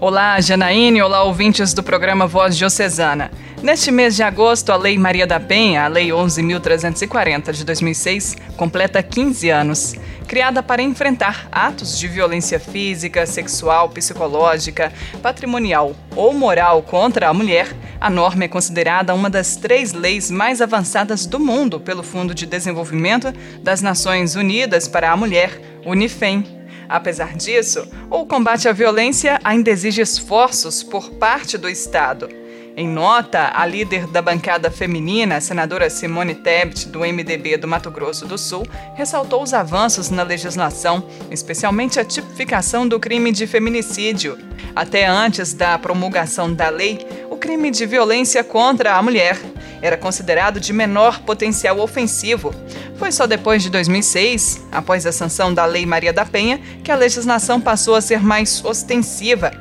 Olá, 0.00 0.40
Janaíne, 0.40 1.02
olá, 1.02 1.24
ouvintes 1.24 1.74
do 1.74 1.82
programa 1.82 2.26
Voz 2.26 2.56
Diocesana. 2.56 3.30
Neste 3.60 3.90
mês 3.90 4.14
de 4.14 4.22
agosto, 4.22 4.70
a 4.70 4.76
Lei 4.76 4.96
Maria 4.96 5.26
da 5.26 5.40
Penha, 5.40 5.84
a 5.84 5.88
Lei 5.88 6.08
11.340 6.08 7.52
de 7.52 7.64
2006, 7.64 8.36
completa 8.56 9.02
15 9.02 9.50
anos. 9.50 9.94
Criada 10.28 10.62
para 10.62 10.80
enfrentar 10.80 11.48
atos 11.50 11.98
de 11.98 12.06
violência 12.06 12.60
física, 12.60 13.26
sexual, 13.26 13.88
psicológica, 13.88 14.92
patrimonial 15.20 15.96
ou 16.14 16.32
moral 16.32 16.82
contra 16.82 17.28
a 17.28 17.34
mulher, 17.34 17.74
a 18.00 18.08
norma 18.08 18.44
é 18.44 18.48
considerada 18.48 19.12
uma 19.12 19.28
das 19.28 19.56
três 19.56 19.92
leis 19.92 20.30
mais 20.30 20.62
avançadas 20.62 21.26
do 21.26 21.40
mundo 21.40 21.80
pelo 21.80 22.04
Fundo 22.04 22.32
de 22.32 22.46
Desenvolvimento 22.46 23.32
das 23.60 23.82
Nações 23.82 24.36
Unidas 24.36 24.86
para 24.86 25.10
a 25.10 25.16
Mulher, 25.16 25.60
UNIFEM. 25.84 26.44
Apesar 26.88 27.34
disso, 27.34 27.88
o 28.08 28.24
combate 28.24 28.68
à 28.68 28.72
violência 28.72 29.40
ainda 29.42 29.68
exige 29.68 30.00
esforços 30.00 30.84
por 30.84 31.10
parte 31.10 31.58
do 31.58 31.68
Estado. 31.68 32.37
Em 32.80 32.86
nota, 32.86 33.50
a 33.54 33.66
líder 33.66 34.06
da 34.06 34.22
bancada 34.22 34.70
feminina, 34.70 35.38
a 35.38 35.40
senadora 35.40 35.90
Simone 35.90 36.32
Tebet, 36.32 36.88
do 36.88 37.00
MDB 37.00 37.56
do 37.56 37.66
Mato 37.66 37.90
Grosso 37.90 38.24
do 38.24 38.38
Sul, 38.38 38.64
ressaltou 38.94 39.42
os 39.42 39.52
avanços 39.52 40.10
na 40.10 40.22
legislação, 40.22 41.02
especialmente 41.28 41.98
a 41.98 42.04
tipificação 42.04 42.86
do 42.86 43.00
crime 43.00 43.32
de 43.32 43.48
feminicídio. 43.48 44.38
Até 44.76 45.06
antes 45.06 45.52
da 45.52 45.76
promulgação 45.76 46.54
da 46.54 46.68
lei, 46.68 47.04
crime 47.38 47.70
de 47.70 47.86
violência 47.86 48.42
contra 48.42 48.96
a 48.96 49.02
mulher 49.02 49.38
era 49.80 49.96
considerado 49.96 50.58
de 50.58 50.72
menor 50.72 51.20
potencial 51.20 51.78
ofensivo. 51.78 52.52
Foi 52.96 53.12
só 53.12 53.28
depois 53.28 53.62
de 53.62 53.70
2006, 53.70 54.66
após 54.72 55.06
a 55.06 55.12
sanção 55.12 55.54
da 55.54 55.64
Lei 55.64 55.86
Maria 55.86 56.12
da 56.12 56.24
Penha, 56.24 56.60
que 56.82 56.90
a 56.90 56.96
legislação 56.96 57.60
passou 57.60 57.94
a 57.94 58.00
ser 58.00 58.20
mais 58.20 58.64
ostensiva. 58.64 59.52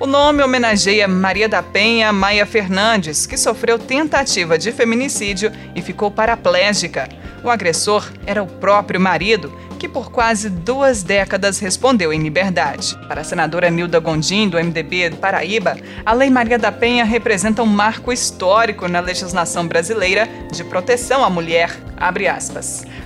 O 0.00 0.06
nome 0.06 0.42
homenageia 0.42 1.06
Maria 1.06 1.46
da 1.48 1.62
Penha 1.62 2.10
Maia 2.10 2.46
Fernandes, 2.46 3.26
que 3.26 3.36
sofreu 3.36 3.78
tentativa 3.78 4.58
de 4.58 4.72
feminicídio 4.72 5.52
e 5.74 5.82
ficou 5.82 6.10
paraplégica. 6.10 7.06
O 7.44 7.50
agressor 7.50 8.10
era 8.26 8.42
o 8.42 8.46
próprio 8.46 8.98
marido, 8.98 9.52
que 9.86 9.92
por 9.92 10.10
quase 10.10 10.50
duas 10.50 11.04
décadas 11.04 11.60
respondeu 11.60 12.12
em 12.12 12.20
liberdade. 12.20 12.98
Para 13.06 13.20
a 13.20 13.24
senadora 13.24 13.70
Nilda 13.70 14.00
Gondim, 14.00 14.48
do 14.48 14.58
MDB 14.58 15.10
do 15.10 15.16
Paraíba, 15.16 15.76
a 16.04 16.12
Lei 16.12 16.28
Maria 16.28 16.58
da 16.58 16.72
Penha 16.72 17.04
representa 17.04 17.62
um 17.62 17.66
marco 17.66 18.12
histórico 18.12 18.88
na 18.88 18.98
legislação 18.98 19.64
brasileira 19.64 20.28
de 20.50 20.64
proteção 20.64 21.24
à 21.24 21.30
mulher. 21.30 21.70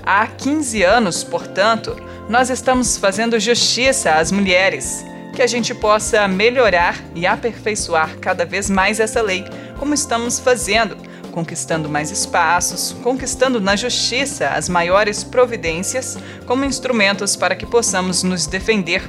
Há 0.03 0.27
15 0.27 0.83
anos, 0.83 1.23
portanto, 1.23 1.95
nós 2.31 2.49
estamos 2.49 2.97
fazendo 2.97 3.39
justiça 3.39 4.13
às 4.13 4.33
mulheres. 4.33 5.05
Que 5.35 5.43
a 5.43 5.47
gente 5.47 5.75
possa 5.75 6.27
melhorar 6.27 6.97
e 7.15 7.27
aperfeiçoar 7.27 8.17
cada 8.21 8.47
vez 8.47 8.71
mais 8.71 9.01
essa 9.01 9.21
lei, 9.21 9.45
como 9.79 9.93
estamos 9.93 10.41
fazendo 10.41 10.97
conquistando 11.31 11.89
mais 11.89 12.11
espaços, 12.11 12.95
conquistando 13.03 13.61
na 13.61 13.77
justiça 13.77 14.49
as 14.49 14.69
maiores 14.69 15.25
providências 15.25 16.19
como 16.47 16.65
instrumentos 16.65 17.37
para 17.37 17.55
que 17.55 17.67
possamos 17.67 18.23
nos 18.23 18.47
defender, 18.47 19.03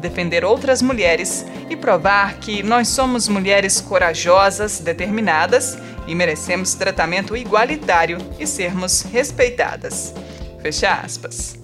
defender 0.00 0.44
outras 0.44 0.82
mulheres 0.82 1.46
e 1.70 1.76
provar 1.76 2.34
que 2.38 2.62
nós 2.62 2.88
somos 2.88 3.28
mulheres 3.28 3.80
corajosas, 3.80 4.80
determinadas 4.80 5.78
e 6.06 6.14
merecemos 6.14 6.74
tratamento 6.74 7.36
igualitário 7.36 8.18
e 8.38 8.46
sermos 8.46 9.02
respeitadas. 9.02 10.14
Fecha 10.60 10.92
aspas. 10.92 11.56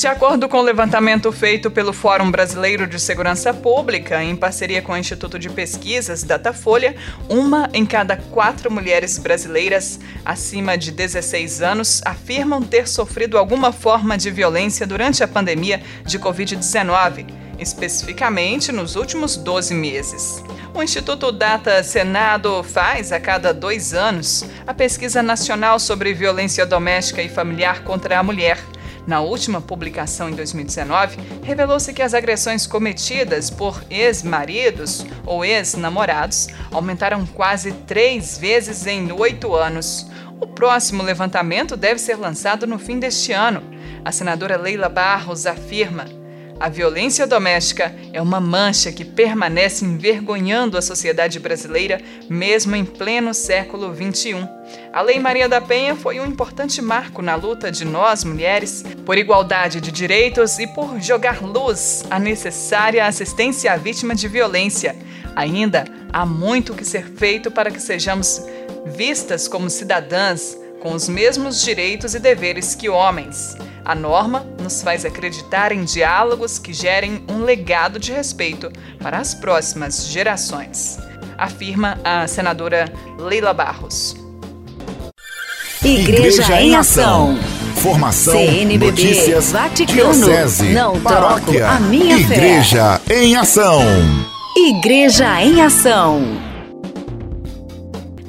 De 0.00 0.06
acordo 0.06 0.48
com 0.48 0.56
o 0.56 0.62
levantamento 0.62 1.30
feito 1.30 1.70
pelo 1.70 1.92
Fórum 1.92 2.30
Brasileiro 2.30 2.86
de 2.86 2.98
Segurança 2.98 3.52
Pública, 3.52 4.24
em 4.24 4.34
parceria 4.34 4.80
com 4.80 4.92
o 4.92 4.96
Instituto 4.96 5.38
de 5.38 5.50
Pesquisas 5.50 6.22
Datafolha, 6.22 6.96
uma 7.28 7.68
em 7.74 7.84
cada 7.84 8.16
quatro 8.16 8.70
mulheres 8.70 9.18
brasileiras 9.18 10.00
acima 10.24 10.78
de 10.78 10.90
16 10.90 11.60
anos 11.60 12.00
afirmam 12.02 12.62
ter 12.62 12.88
sofrido 12.88 13.36
alguma 13.36 13.72
forma 13.72 14.16
de 14.16 14.30
violência 14.30 14.86
durante 14.86 15.22
a 15.22 15.28
pandemia 15.28 15.82
de 16.06 16.18
Covid-19, 16.18 17.26
especificamente 17.58 18.72
nos 18.72 18.96
últimos 18.96 19.36
12 19.36 19.74
meses. 19.74 20.42
O 20.72 20.82
Instituto 20.82 21.30
Data 21.30 21.82
Senado 21.82 22.62
faz, 22.62 23.12
a 23.12 23.20
cada 23.20 23.52
dois 23.52 23.92
anos, 23.92 24.46
a 24.66 24.72
pesquisa 24.72 25.22
nacional 25.22 25.78
sobre 25.78 26.14
violência 26.14 26.64
doméstica 26.64 27.22
e 27.22 27.28
familiar 27.28 27.84
contra 27.84 28.18
a 28.18 28.22
mulher 28.22 28.56
na 29.06 29.20
última 29.20 29.60
publicação 29.60 30.28
em 30.28 30.34
2019, 30.34 31.18
revelou-se 31.42 31.92
que 31.92 32.02
as 32.02 32.14
agressões 32.14 32.66
cometidas 32.66 33.50
por 33.50 33.82
ex-maridos 33.90 35.04
ou 35.26 35.44
ex-namorados 35.44 36.48
aumentaram 36.70 37.26
quase 37.26 37.72
três 37.72 38.38
vezes 38.38 38.86
em 38.86 39.10
oito 39.12 39.54
anos. 39.54 40.06
O 40.40 40.46
próximo 40.46 41.02
levantamento 41.02 41.76
deve 41.76 42.00
ser 42.00 42.16
lançado 42.16 42.66
no 42.66 42.78
fim 42.78 42.98
deste 42.98 43.32
ano. 43.32 43.62
A 44.04 44.12
senadora 44.12 44.56
Leila 44.56 44.88
Barros 44.88 45.46
afirma 45.46 46.19
a 46.60 46.68
violência 46.68 47.26
doméstica 47.26 47.94
é 48.12 48.20
uma 48.20 48.38
mancha 48.38 48.92
que 48.92 49.02
permanece 49.02 49.82
envergonhando 49.82 50.76
a 50.76 50.82
sociedade 50.82 51.40
brasileira, 51.40 51.98
mesmo 52.28 52.76
em 52.76 52.84
pleno 52.84 53.32
século 53.32 53.94
XXI. 53.94 54.46
A 54.92 55.00
Lei 55.00 55.18
Maria 55.18 55.48
da 55.48 55.58
Penha 55.58 55.96
foi 55.96 56.20
um 56.20 56.26
importante 56.26 56.82
marco 56.82 57.22
na 57.22 57.34
luta 57.34 57.72
de 57.72 57.86
nós, 57.86 58.24
mulheres, 58.24 58.84
por 59.06 59.16
igualdade 59.16 59.80
de 59.80 59.90
direitos 59.90 60.58
e 60.58 60.66
por 60.66 61.00
jogar 61.00 61.42
luz 61.42 62.04
à 62.10 62.18
necessária 62.18 63.06
assistência 63.06 63.72
à 63.72 63.78
vítima 63.78 64.14
de 64.14 64.28
violência. 64.28 64.94
Ainda 65.34 65.86
há 66.12 66.26
muito 66.26 66.74
que 66.74 66.84
ser 66.84 67.06
feito 67.06 67.50
para 67.50 67.70
que 67.70 67.80
sejamos 67.80 68.44
vistas 68.84 69.48
como 69.48 69.70
cidadãs 69.70 70.58
com 70.82 70.92
os 70.92 71.08
mesmos 71.08 71.62
direitos 71.62 72.14
e 72.14 72.18
deveres 72.18 72.74
que 72.74 72.90
homens. 72.90 73.56
A 73.84 73.94
norma 73.94 74.46
nos 74.62 74.82
faz 74.82 75.04
acreditar 75.04 75.72
em 75.72 75.84
diálogos 75.84 76.58
que 76.58 76.72
gerem 76.72 77.24
um 77.28 77.42
legado 77.44 77.98
de 77.98 78.12
respeito 78.12 78.70
para 78.98 79.18
as 79.18 79.34
próximas 79.34 80.06
gerações, 80.06 80.98
afirma 81.36 81.98
a 82.04 82.26
senadora 82.26 82.92
Leila 83.18 83.52
Barros. 83.54 84.16
Igreja, 85.82 86.42
Igreja 86.42 86.60
em 86.60 86.76
Ação. 86.76 87.38
Formação, 87.76 88.34
CNBB, 88.34 88.86
notícias, 88.86 89.52
Vaticano, 89.52 90.12
diocese, 90.12 90.68
não 90.74 91.00
paróquia, 91.00 91.60
troco 91.60 91.74
a 91.76 91.80
minha 91.80 92.18
Igreja 92.18 93.00
fé. 93.06 93.22
em 93.22 93.36
Ação. 93.36 93.82
Igreja 94.54 95.42
em 95.42 95.62
Ação. 95.62 96.49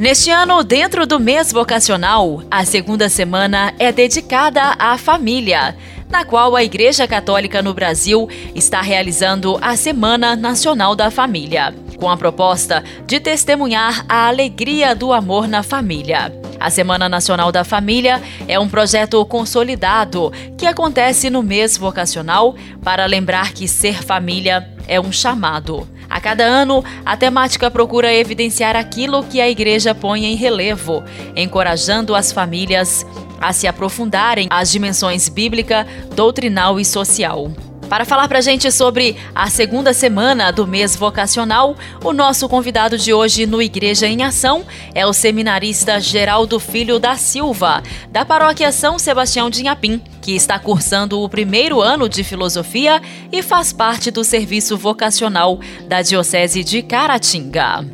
Neste 0.01 0.31
ano, 0.31 0.63
dentro 0.63 1.05
do 1.05 1.19
mês 1.19 1.51
vocacional, 1.51 2.41
a 2.49 2.65
segunda 2.65 3.07
semana 3.07 3.71
é 3.77 3.91
dedicada 3.91 4.75
à 4.79 4.97
família, 4.97 5.77
na 6.09 6.25
qual 6.25 6.55
a 6.55 6.63
Igreja 6.63 7.07
Católica 7.07 7.61
no 7.61 7.71
Brasil 7.71 8.27
está 8.55 8.81
realizando 8.81 9.59
a 9.61 9.75
Semana 9.75 10.35
Nacional 10.35 10.95
da 10.95 11.11
Família, 11.11 11.71
com 11.97 12.09
a 12.09 12.17
proposta 12.17 12.83
de 13.05 13.19
testemunhar 13.19 14.03
a 14.09 14.27
alegria 14.27 14.95
do 14.95 15.13
amor 15.13 15.47
na 15.47 15.61
família. 15.61 16.33
A 16.59 16.71
Semana 16.71 17.07
Nacional 17.07 17.51
da 17.51 17.63
Família 17.63 18.19
é 18.47 18.59
um 18.59 18.67
projeto 18.67 19.23
consolidado 19.23 20.33
que 20.57 20.65
acontece 20.65 21.29
no 21.29 21.43
mês 21.43 21.77
vocacional 21.77 22.55
para 22.83 23.05
lembrar 23.05 23.53
que 23.53 23.67
ser 23.67 24.01
família 24.01 24.67
é 24.87 24.99
um 24.99 25.11
chamado. 25.11 25.87
A 26.11 26.19
cada 26.19 26.43
ano, 26.43 26.83
a 27.05 27.15
temática 27.15 27.71
procura 27.71 28.13
evidenciar 28.13 28.75
aquilo 28.75 29.23
que 29.23 29.39
a 29.39 29.49
igreja 29.49 29.95
põe 29.95 30.25
em 30.25 30.35
relevo, 30.35 31.01
encorajando 31.37 32.13
as 32.13 32.33
famílias 32.33 33.05
a 33.39 33.53
se 33.53 33.65
aprofundarem 33.65 34.47
as 34.49 34.69
dimensões 34.69 35.29
bíblica, 35.29 35.87
doutrinal 36.13 36.81
e 36.81 36.83
social. 36.83 37.49
Para 37.91 38.05
falar 38.05 38.29
para 38.29 38.37
a 38.37 38.41
gente 38.41 38.71
sobre 38.71 39.17
a 39.35 39.47
segunda 39.47 39.91
semana 39.91 40.49
do 40.49 40.65
mês 40.65 40.95
vocacional, 40.95 41.75
o 42.01 42.13
nosso 42.13 42.47
convidado 42.47 42.97
de 42.97 43.13
hoje 43.13 43.45
no 43.45 43.61
Igreja 43.61 44.07
em 44.07 44.23
Ação 44.23 44.63
é 44.95 45.05
o 45.05 45.11
seminarista 45.11 45.99
Geraldo 45.99 46.57
Filho 46.57 46.99
da 46.99 47.15
Silva, 47.15 47.83
da 48.09 48.23
paróquia 48.23 48.71
São 48.71 48.97
Sebastião 48.97 49.49
de 49.49 49.63
Inhapim, 49.63 49.99
que 50.21 50.33
está 50.33 50.57
cursando 50.57 51.19
o 51.19 51.27
primeiro 51.27 51.81
ano 51.81 52.07
de 52.07 52.23
filosofia 52.23 53.01
e 53.29 53.41
faz 53.41 53.73
parte 53.73 54.09
do 54.09 54.23
serviço 54.23 54.77
vocacional 54.77 55.59
da 55.85 56.01
Diocese 56.01 56.63
de 56.63 56.81
Caratinga. 56.81 57.85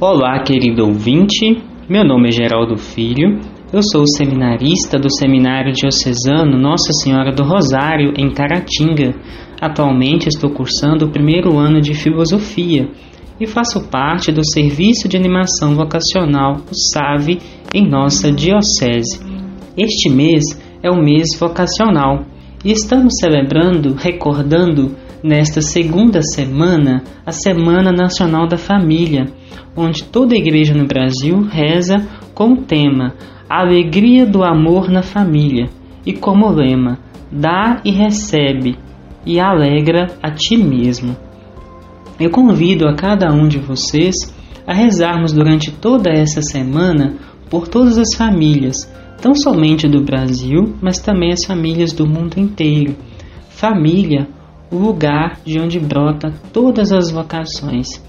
Olá, 0.00 0.42
querido 0.44 0.86
ouvinte. 0.86 1.62
Meu 1.86 2.04
nome 2.06 2.28
é 2.28 2.32
Geraldo 2.32 2.78
Filho, 2.78 3.38
eu 3.72 3.82
sou 3.82 4.06
seminarista 4.06 4.96
do 4.96 5.12
Seminário 5.12 5.72
Diocesano 5.72 6.56
Nossa 6.56 6.92
Senhora 7.02 7.32
do 7.32 7.42
Rosário, 7.42 8.14
em 8.16 8.32
Caratinga. 8.32 9.12
Atualmente 9.60 10.28
estou 10.28 10.50
cursando 10.50 11.06
o 11.06 11.10
primeiro 11.10 11.58
ano 11.58 11.80
de 11.80 11.92
Filosofia 11.92 12.88
e 13.40 13.46
faço 13.46 13.88
parte 13.88 14.30
do 14.30 14.44
Serviço 14.44 15.08
de 15.08 15.16
Animação 15.16 15.74
Vocacional, 15.74 16.58
o 16.70 16.74
SAVE, 16.74 17.40
em 17.74 17.86
nossa 17.88 18.30
Diocese. 18.30 19.20
Este 19.76 20.08
mês 20.08 20.44
é 20.80 20.88
o 20.88 21.02
mês 21.02 21.36
vocacional 21.38 22.24
e 22.64 22.70
estamos 22.70 23.14
celebrando, 23.18 23.94
recordando, 23.94 24.94
nesta 25.22 25.60
segunda 25.60 26.20
semana, 26.22 27.02
a 27.26 27.32
Semana 27.32 27.90
Nacional 27.90 28.46
da 28.46 28.56
Família, 28.56 29.26
onde 29.76 30.04
toda 30.04 30.34
a 30.34 30.38
igreja 30.38 30.72
no 30.72 30.86
Brasil 30.86 31.42
reza 31.50 32.06
com 32.32 32.52
o 32.52 32.62
tema 32.62 33.14
alegria 33.48 34.26
do 34.26 34.42
amor 34.42 34.90
na 34.90 35.02
família 35.02 35.68
e 36.04 36.12
como 36.12 36.48
lema: 36.48 36.98
dá 37.30 37.80
e 37.84 37.90
recebe 37.90 38.76
e 39.24 39.40
alegra 39.40 40.08
a 40.22 40.30
ti 40.30 40.56
mesmo. 40.56 41.16
Eu 42.18 42.30
convido 42.30 42.88
a 42.88 42.94
cada 42.94 43.32
um 43.32 43.46
de 43.46 43.58
vocês 43.58 44.14
a 44.66 44.72
rezarmos 44.72 45.32
durante 45.32 45.70
toda 45.70 46.10
essa 46.10 46.40
semana 46.42 47.16
por 47.50 47.68
todas 47.68 47.98
as 47.98 48.14
famílias, 48.16 48.90
não 49.24 49.34
somente 49.34 49.86
do 49.86 50.02
Brasil, 50.02 50.74
mas 50.80 50.98
também 50.98 51.32
as 51.32 51.44
famílias 51.44 51.92
do 51.92 52.06
mundo 52.06 52.38
inteiro. 52.38 52.96
Família 53.48 54.28
o 54.70 54.76
lugar 54.76 55.40
de 55.44 55.60
onde 55.60 55.78
brota 55.78 56.32
todas 56.52 56.92
as 56.92 57.10
vocações. 57.10 58.02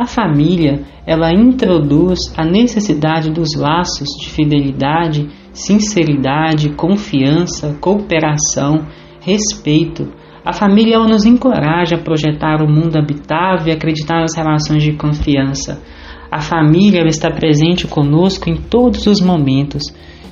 A 0.00 0.06
família, 0.06 0.80
ela 1.06 1.30
introduz 1.30 2.32
a 2.34 2.42
necessidade 2.42 3.30
dos 3.30 3.54
laços 3.54 4.08
de 4.18 4.30
fidelidade, 4.30 5.28
sinceridade, 5.52 6.70
confiança, 6.70 7.76
cooperação, 7.82 8.86
respeito. 9.20 10.10
A 10.42 10.54
família 10.54 10.94
ela 10.94 11.06
nos 11.06 11.26
encoraja 11.26 11.96
a 11.96 12.02
projetar 12.02 12.62
o 12.62 12.66
mundo 12.66 12.96
habitável 12.96 13.66
e 13.66 13.76
acreditar 13.76 14.22
nas 14.22 14.34
relações 14.34 14.82
de 14.82 14.94
confiança. 14.94 15.82
A 16.30 16.40
família 16.40 17.06
está 17.06 17.30
presente 17.30 17.86
conosco 17.86 18.48
em 18.48 18.56
todos 18.56 19.06
os 19.06 19.20
momentos, 19.20 19.82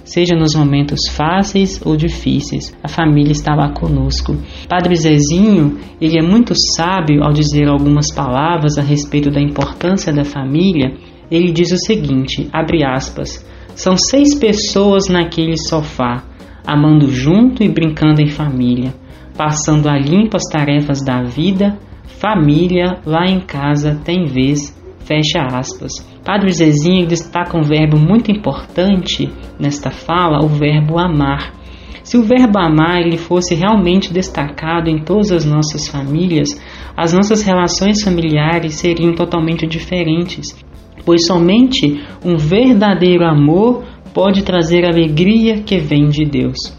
seja 0.08 0.34
nos 0.34 0.54
momentos 0.54 1.06
fáceis 1.10 1.80
ou 1.84 1.94
difíceis, 1.94 2.74
a 2.82 2.88
família 2.88 3.32
está 3.32 3.54
lá 3.54 3.72
conosco. 3.72 4.34
Padre 4.66 4.96
Zezinho, 4.96 5.78
ele 6.00 6.18
é 6.18 6.22
muito 6.22 6.54
sábio 6.74 7.22
ao 7.22 7.32
dizer 7.32 7.68
algumas 7.68 8.12
palavras 8.12 8.78
a 8.78 8.82
respeito 8.82 9.30
da 9.30 9.40
importância 9.40 10.12
da 10.12 10.24
família. 10.24 10.94
Ele 11.30 11.52
diz 11.52 11.70
o 11.72 11.76
seguinte, 11.76 12.48
abre 12.50 12.82
aspas, 12.82 13.46
são 13.74 13.96
seis 13.96 14.34
pessoas 14.34 15.08
naquele 15.08 15.58
sofá, 15.58 16.24
amando 16.66 17.10
junto 17.10 17.62
e 17.62 17.68
brincando 17.68 18.22
em 18.22 18.28
família, 18.28 18.94
passando 19.36 19.88
a 19.88 19.98
limpo 19.98 20.36
as 20.36 20.44
tarefas 20.50 21.04
da 21.04 21.22
vida, 21.22 21.78
família 22.06 22.98
lá 23.04 23.26
em 23.26 23.40
casa 23.40 24.00
tem 24.04 24.24
vez 24.24 24.76
Fecha 25.08 25.40
aspas. 25.40 25.92
Padre 26.28 26.52
Zezinho 26.52 27.06
destaca 27.06 27.56
um 27.56 27.62
verbo 27.62 27.98
muito 27.98 28.30
importante 28.30 29.32
nesta 29.58 29.90
fala, 29.90 30.44
o 30.44 30.46
verbo 30.46 30.98
amar. 30.98 31.54
Se 32.02 32.18
o 32.18 32.22
verbo 32.22 32.58
amar 32.58 33.00
ele 33.00 33.16
fosse 33.16 33.54
realmente 33.54 34.12
destacado 34.12 34.90
em 34.90 34.98
todas 35.02 35.32
as 35.32 35.46
nossas 35.46 35.88
famílias, 35.88 36.50
as 36.94 37.14
nossas 37.14 37.42
relações 37.42 38.02
familiares 38.02 38.74
seriam 38.74 39.14
totalmente 39.14 39.66
diferentes, 39.66 40.54
pois 41.02 41.26
somente 41.26 41.98
um 42.22 42.36
verdadeiro 42.36 43.24
amor 43.24 43.84
pode 44.12 44.42
trazer 44.42 44.84
a 44.84 44.90
alegria 44.90 45.62
que 45.62 45.78
vem 45.78 46.10
de 46.10 46.26
Deus. 46.26 46.76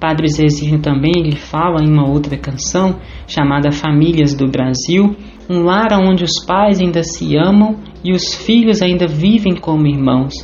Padre 0.00 0.26
Zezinho 0.26 0.80
também 0.80 1.12
ele 1.16 1.36
fala 1.36 1.84
em 1.84 1.88
uma 1.88 2.08
outra 2.08 2.36
canção 2.36 2.98
chamada 3.28 3.70
Famílias 3.70 4.34
do 4.34 4.48
Brasil, 4.48 5.14
um 5.48 5.62
lar 5.62 5.88
onde 5.92 6.24
os 6.24 6.44
pais 6.44 6.80
ainda 6.80 7.02
se 7.02 7.36
amam 7.36 7.76
e 8.04 8.12
os 8.12 8.34
filhos 8.34 8.82
ainda 8.82 9.06
vivem 9.06 9.56
como 9.56 9.86
irmãos. 9.86 10.34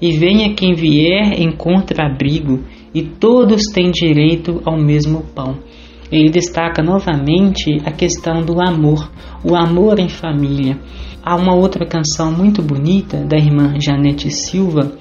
E 0.00 0.12
venha 0.12 0.54
quem 0.54 0.74
vier, 0.74 1.40
encontra 1.40 2.06
abrigo, 2.06 2.60
e 2.94 3.02
todos 3.02 3.64
têm 3.72 3.90
direito 3.90 4.62
ao 4.64 4.76
mesmo 4.76 5.22
pão. 5.34 5.58
Ele 6.10 6.30
destaca 6.30 6.82
novamente 6.82 7.80
a 7.84 7.90
questão 7.90 8.42
do 8.42 8.60
amor, 8.60 9.10
o 9.42 9.54
amor 9.54 9.98
em 9.98 10.08
família. 10.08 10.78
Há 11.22 11.36
uma 11.36 11.54
outra 11.54 11.86
canção 11.86 12.30
muito 12.30 12.62
bonita 12.62 13.24
da 13.24 13.36
irmã 13.36 13.74
Janete 13.80 14.30
Silva, 14.30 14.92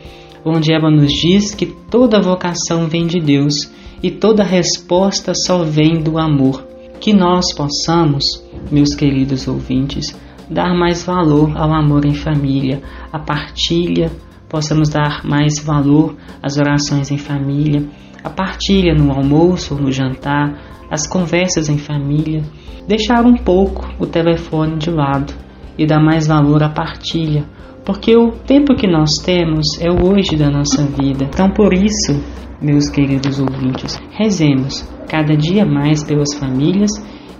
onde 0.45 0.73
ela 0.73 0.89
nos 0.89 1.11
diz 1.11 1.53
que 1.53 1.65
toda 1.65 2.21
vocação 2.21 2.87
vem 2.87 3.05
de 3.05 3.19
Deus 3.19 3.71
e 4.01 4.09
toda 4.11 4.43
resposta 4.43 5.33
só 5.33 5.63
vem 5.63 6.01
do 6.01 6.17
amor. 6.17 6.72
Que 7.03 7.11
nós 7.11 7.53
possamos 7.53 8.23
meus 8.71 8.95
queridos 8.95 9.45
ouvintes, 9.45 10.17
dar 10.49 10.73
mais 10.73 11.03
valor 11.03 11.51
ao 11.57 11.73
amor 11.73 12.05
em 12.05 12.13
família, 12.13 12.81
à 13.11 13.19
partilha, 13.19 14.09
possamos 14.47 14.87
dar 14.87 15.19
mais 15.25 15.59
valor 15.59 16.15
às 16.41 16.55
orações 16.55 17.11
em 17.11 17.17
família, 17.17 17.83
a 18.23 18.29
partilha 18.29 18.95
no 18.95 19.11
almoço 19.11 19.75
ou 19.75 19.81
no 19.81 19.91
jantar, 19.91 20.57
as 20.89 21.05
conversas 21.05 21.67
em 21.67 21.77
família, 21.77 22.41
deixar 22.87 23.25
um 23.25 23.35
pouco 23.35 23.85
o 23.99 24.07
telefone 24.07 24.77
de 24.77 24.89
lado 24.89 25.33
e 25.77 25.85
dar 25.85 25.99
mais 25.99 26.25
valor 26.25 26.63
à 26.63 26.69
partilha, 26.69 27.43
porque 27.85 28.15
o 28.15 28.31
tempo 28.31 28.75
que 28.75 28.87
nós 28.87 29.17
temos 29.17 29.79
é 29.79 29.89
o 29.89 30.05
hoje 30.05 30.35
da 30.35 30.49
nossa 30.49 30.83
vida. 30.83 31.25
Então, 31.25 31.49
por 31.51 31.73
isso, 31.73 32.21
meus 32.61 32.89
queridos 32.89 33.39
ouvintes, 33.39 33.99
rezemos 34.11 34.87
cada 35.09 35.35
dia 35.35 35.65
mais 35.65 36.03
pelas 36.03 36.33
famílias 36.33 36.91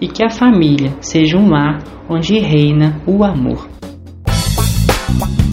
e 0.02 0.08
que 0.08 0.24
a 0.24 0.30
família 0.30 0.94
seja 1.00 1.38
um 1.38 1.50
lar 1.50 1.82
onde 2.10 2.38
reina 2.40 3.02
o 3.08 3.24
amor. 3.24 3.70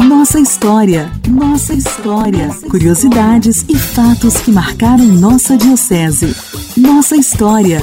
Nossa 0.05 0.41
história, 0.41 1.11
nossa 1.29 1.73
história, 1.73 2.49
curiosidades 2.69 3.65
e 3.69 3.77
fatos 3.77 4.41
que 4.41 4.51
marcaram 4.51 5.05
nossa 5.07 5.57
diocese. 5.57 6.35
Nossa 6.77 7.17
história. 7.17 7.81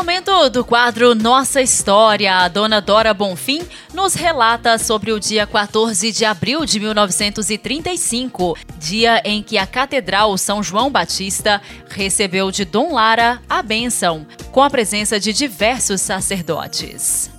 Momento 0.00 0.48
do 0.48 0.64
quadro 0.64 1.14
Nossa 1.14 1.60
História. 1.60 2.38
A 2.38 2.48
dona 2.48 2.80
Dora 2.80 3.12
Bonfim 3.12 3.60
nos 3.92 4.14
relata 4.14 4.78
sobre 4.78 5.12
o 5.12 5.20
dia 5.20 5.46
14 5.46 6.10
de 6.10 6.24
abril 6.24 6.64
de 6.64 6.80
1935, 6.80 8.56
dia 8.78 9.20
em 9.26 9.42
que 9.42 9.58
a 9.58 9.66
Catedral 9.66 10.38
São 10.38 10.62
João 10.62 10.90
Batista 10.90 11.60
recebeu 11.90 12.50
de 12.50 12.64
Dom 12.64 12.94
Lara 12.94 13.42
a 13.46 13.62
bênção, 13.62 14.26
com 14.50 14.62
a 14.62 14.70
presença 14.70 15.20
de 15.20 15.34
diversos 15.34 16.00
sacerdotes. 16.00 17.30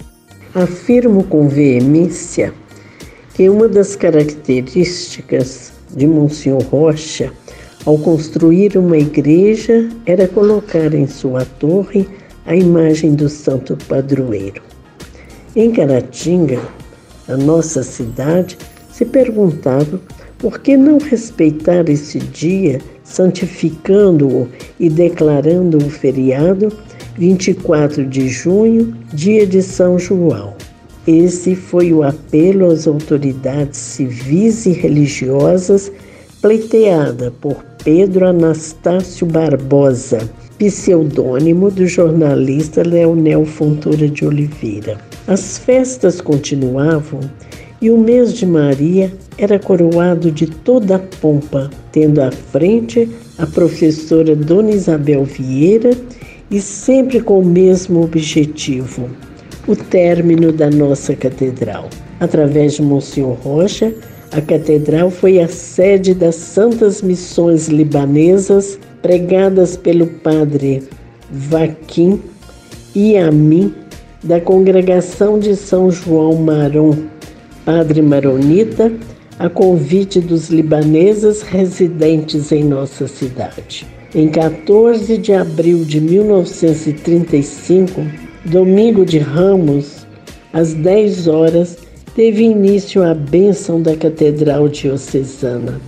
Afirmo 0.53 1.23
com 1.23 1.49
veemência 1.49 2.53
que 3.33 3.49
uma 3.49 3.67
das 3.67 3.95
características 3.95 5.73
de 5.89 6.05
Monsenhor 6.05 6.61
Rocha 6.65 7.33
ao 7.87 7.97
construir 7.97 8.77
uma 8.77 8.99
igreja 8.99 9.89
era 10.05 10.27
colocar 10.27 10.93
em 10.93 11.07
sua 11.07 11.43
torre 11.43 12.20
a 12.45 12.55
imagem 12.55 13.13
do 13.13 13.29
santo 13.29 13.77
padroeiro. 13.87 14.61
Em 15.55 15.71
Caratinga, 15.71 16.59
a 17.27 17.37
nossa 17.37 17.83
cidade, 17.83 18.57
se 18.91 19.05
perguntava 19.05 19.99
por 20.37 20.59
que 20.59 20.75
não 20.75 20.97
respeitar 20.97 21.87
esse 21.89 22.19
dia, 22.19 22.79
santificando-o 23.03 24.47
e 24.79 24.89
declarando 24.89 25.77
o 25.77 25.89
feriado 25.89 26.71
24 27.17 28.05
de 28.05 28.27
junho, 28.27 28.95
dia 29.13 29.45
de 29.45 29.61
São 29.61 29.99
João. 29.99 30.55
Esse 31.05 31.55
foi 31.55 31.91
o 31.91 32.03
apelo 32.03 32.71
às 32.71 32.87
autoridades 32.87 33.77
civis 33.77 34.65
e 34.65 34.71
religiosas 34.71 35.91
pleiteada 36.41 37.31
por 37.41 37.63
Pedro 37.83 38.27
Anastácio 38.27 39.25
Barbosa, 39.27 40.29
pseudônimo 40.61 41.71
do 41.71 41.87
jornalista 41.87 42.83
Leonel 42.83 43.43
Fontoura 43.45 44.07
de 44.07 44.23
Oliveira. 44.23 44.95
As 45.25 45.57
festas 45.57 46.21
continuavam 46.21 47.19
e 47.81 47.89
o 47.89 47.97
mês 47.97 48.31
de 48.31 48.45
Maria 48.45 49.11
era 49.39 49.57
coroado 49.57 50.29
de 50.29 50.45
toda 50.45 50.97
a 50.97 50.99
pompa, 50.99 51.67
tendo 51.91 52.21
à 52.21 52.31
frente 52.31 53.09
a 53.39 53.47
professora 53.47 54.35
Dona 54.35 54.69
Isabel 54.69 55.25
Vieira 55.25 55.97
e 56.51 56.61
sempre 56.61 57.21
com 57.21 57.39
o 57.39 57.45
mesmo 57.45 58.03
objetivo, 58.03 59.09
o 59.67 59.75
término 59.75 60.51
da 60.51 60.69
nossa 60.69 61.15
catedral. 61.15 61.89
Através 62.19 62.73
de 62.73 62.83
Monsenhor 62.83 63.35
Rocha, 63.41 63.91
a 64.31 64.39
catedral 64.39 65.09
foi 65.09 65.39
a 65.39 65.47
sede 65.47 66.13
das 66.13 66.35
Santas 66.35 67.01
Missões 67.01 67.67
Libanesas 67.67 68.77
pregadas 69.01 69.75
pelo 69.75 70.07
padre 70.07 70.83
Vaquim 71.29 72.21
e 72.93 73.17
a 73.17 73.31
mim 73.31 73.73
da 74.23 74.39
congregação 74.39 75.39
de 75.39 75.55
São 75.55 75.89
João 75.89 76.35
Maron, 76.35 76.95
padre 77.65 78.01
maronita, 78.01 78.91
a 79.39 79.49
convite 79.49 80.19
dos 80.19 80.49
libaneses 80.49 81.41
residentes 81.41 82.51
em 82.51 82.63
nossa 82.63 83.07
cidade. 83.07 83.87
Em 84.13 84.27
14 84.27 85.17
de 85.17 85.33
abril 85.33 85.85
de 85.85 85.99
1935, 85.99 88.05
domingo 88.45 89.05
de 89.05 89.17
Ramos, 89.17 90.05
às 90.53 90.73
10 90.73 91.27
horas, 91.27 91.77
teve 92.13 92.43
início 92.43 93.03
a 93.03 93.15
bênção 93.15 93.81
da 93.81 93.95
Catedral 93.95 94.67
Diocesana, 94.67 95.79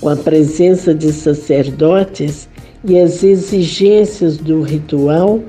com 0.00 0.10
a 0.10 0.16
presença 0.16 0.94
de 0.94 1.12
sacerdotes 1.12 2.48
e 2.84 2.98
as 2.98 3.22
exigências 3.22 4.36
do 4.36 4.62
ritual, 4.62 5.40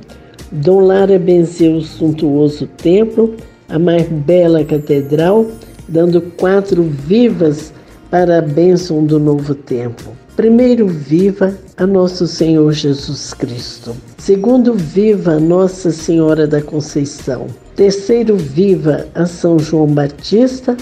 Dom 0.51 0.81
Lara 0.81 1.17
benzeu 1.17 1.77
o 1.77 1.81
suntuoso 1.81 2.67
templo, 2.67 3.35
a 3.67 3.79
mais 3.79 4.07
bela 4.07 4.63
catedral, 4.63 5.47
dando 5.87 6.21
quatro 6.21 6.83
vivas 6.83 7.73
para 8.11 8.37
a 8.37 8.41
bênção 8.41 9.03
do 9.03 9.19
novo 9.19 9.55
templo. 9.55 10.13
Primeiro, 10.35 10.87
viva 10.87 11.55
a 11.77 11.85
Nosso 11.85 12.27
Senhor 12.27 12.71
Jesus 12.71 13.33
Cristo. 13.33 13.95
Segundo, 14.17 14.73
viva 14.73 15.33
a 15.33 15.39
Nossa 15.39 15.91
Senhora 15.91 16.47
da 16.47 16.61
Conceição. 16.61 17.47
Terceiro, 17.75 18.35
viva 18.37 19.07
a 19.15 19.25
São 19.25 19.57
João 19.57 19.87
Batista. 19.87 20.77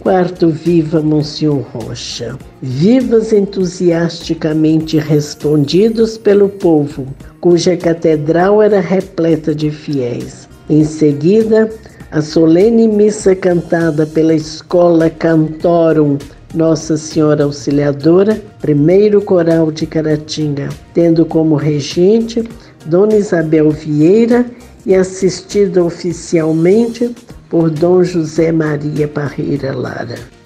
Quarto, 0.00 0.48
viva 0.48 1.02
Monsenhor 1.02 1.60
Rocha. 1.74 2.38
Vivas 2.62 3.34
entusiasticamente 3.34 4.98
respondidos 4.98 6.16
pelo 6.16 6.48
povo, 6.48 7.06
cuja 7.38 7.76
catedral 7.76 8.62
era 8.62 8.80
repleta 8.80 9.54
de 9.54 9.70
fiéis. 9.70 10.48
Em 10.70 10.84
seguida, 10.84 11.68
a 12.10 12.22
solene 12.22 12.88
missa 12.88 13.36
cantada 13.36 14.06
pela 14.06 14.34
Escola 14.34 15.10
Cantorum 15.10 16.16
Nossa 16.54 16.96
Senhora 16.96 17.44
Auxiliadora, 17.44 18.42
primeiro 18.62 19.20
coral 19.20 19.70
de 19.70 19.84
Caratinga, 19.84 20.70
tendo 20.94 21.26
como 21.26 21.56
regente 21.56 22.42
Dona 22.86 23.16
Isabel 23.16 23.70
Vieira 23.70 24.46
e 24.86 24.94
assistida 24.94 25.84
oficialmente 25.84 27.14
por 27.50 27.68
Dom 27.68 28.04
José 28.04 28.52
Maria 28.52 29.08
Parreira 29.08 29.74
Lara. 29.74 30.39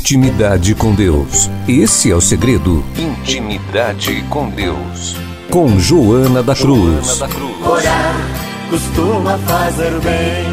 Intimidade 0.00 0.74
com 0.74 0.94
Deus. 0.94 1.50
Esse 1.68 2.10
é 2.10 2.14
o 2.14 2.22
segredo. 2.22 2.82
Intimidade 2.96 4.24
com 4.30 4.48
Deus. 4.48 5.14
Com 5.50 5.78
Joana 5.78 6.42
da 6.42 6.54
Cruz. 6.54 7.06
Joana 7.06 7.16
da 7.16 7.28
Cruz. 7.28 7.66
Orar 7.66 8.14
costuma 8.70 9.36
fazer 9.40 10.00
bem. 10.00 10.46